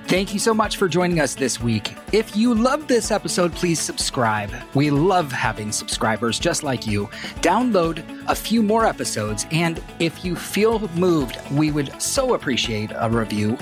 Thank 0.10 0.34
you 0.34 0.40
so 0.40 0.56
much 0.56 0.78
for 0.78 0.88
joining 0.88 1.20
us 1.20 1.36
this 1.36 1.62
week. 1.62 1.96
If 2.12 2.36
you 2.36 2.56
love 2.56 2.88
this 2.88 3.12
episode, 3.12 3.54
please 3.54 3.80
subscribe. 3.80 4.50
We 4.74 4.90
love 4.90 5.32
having 5.32 5.72
subscribers 5.72 6.40
just 6.40 6.64
like 6.64 6.88
you. 6.88 7.06
Download 7.42 8.04
a 8.28 8.34
few 8.34 8.64
more 8.64 8.88
episodes, 8.88 9.46
and 9.52 9.80
if 10.00 10.26
you 10.26 10.36
feel 10.36 10.80
moved, 10.96 11.38
we 11.52 11.70
would 11.70 12.02
so 12.02 12.34
appreciate 12.34 12.90
a 12.96 13.08
review. 13.08 13.56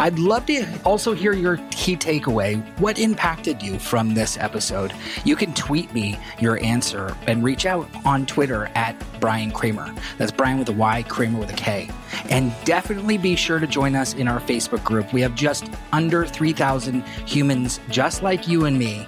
I'd 0.00 0.18
love 0.18 0.46
to 0.46 0.66
also 0.82 1.12
hear 1.12 1.34
your 1.34 1.58
key 1.70 1.94
takeaway. 1.94 2.66
What 2.78 2.98
impacted 2.98 3.62
you 3.62 3.78
from 3.78 4.14
this 4.14 4.38
episode? 4.38 4.94
You 5.26 5.36
can 5.36 5.52
tweet 5.52 5.92
me 5.92 6.18
your 6.38 6.58
answer 6.64 7.14
and 7.26 7.44
reach 7.44 7.66
out 7.66 7.86
on 8.06 8.24
Twitter 8.24 8.70
at 8.74 8.96
Bryan 9.20 9.50
Kramer. 9.50 9.94
That's 10.16 10.32
Bryan 10.32 10.58
with 10.58 10.70
a 10.70 10.72
Y, 10.72 11.02
Kramer 11.02 11.38
with 11.38 11.50
a 11.50 11.54
K. 11.54 11.90
And 12.30 12.50
definitely 12.64 13.18
be 13.18 13.36
sure 13.36 13.58
to 13.58 13.66
join 13.66 13.94
us 13.94 14.14
in 14.14 14.26
our 14.26 14.40
Facebook 14.40 14.82
group. 14.82 15.12
We 15.12 15.20
have 15.20 15.34
just 15.34 15.70
under 15.92 16.24
3,000 16.24 17.02
humans 17.26 17.78
just 17.90 18.22
like 18.22 18.48
you 18.48 18.64
and 18.64 18.78
me 18.78 19.06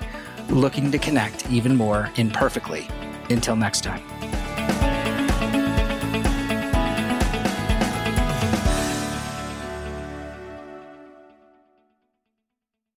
looking 0.51 0.93
to 0.93 0.99
connect 0.99 1.51
even 1.51 1.75
more 1.75 2.11
imperfectly. 2.17 2.87
Until 3.31 3.57
next 3.57 3.81
time. 3.81 4.03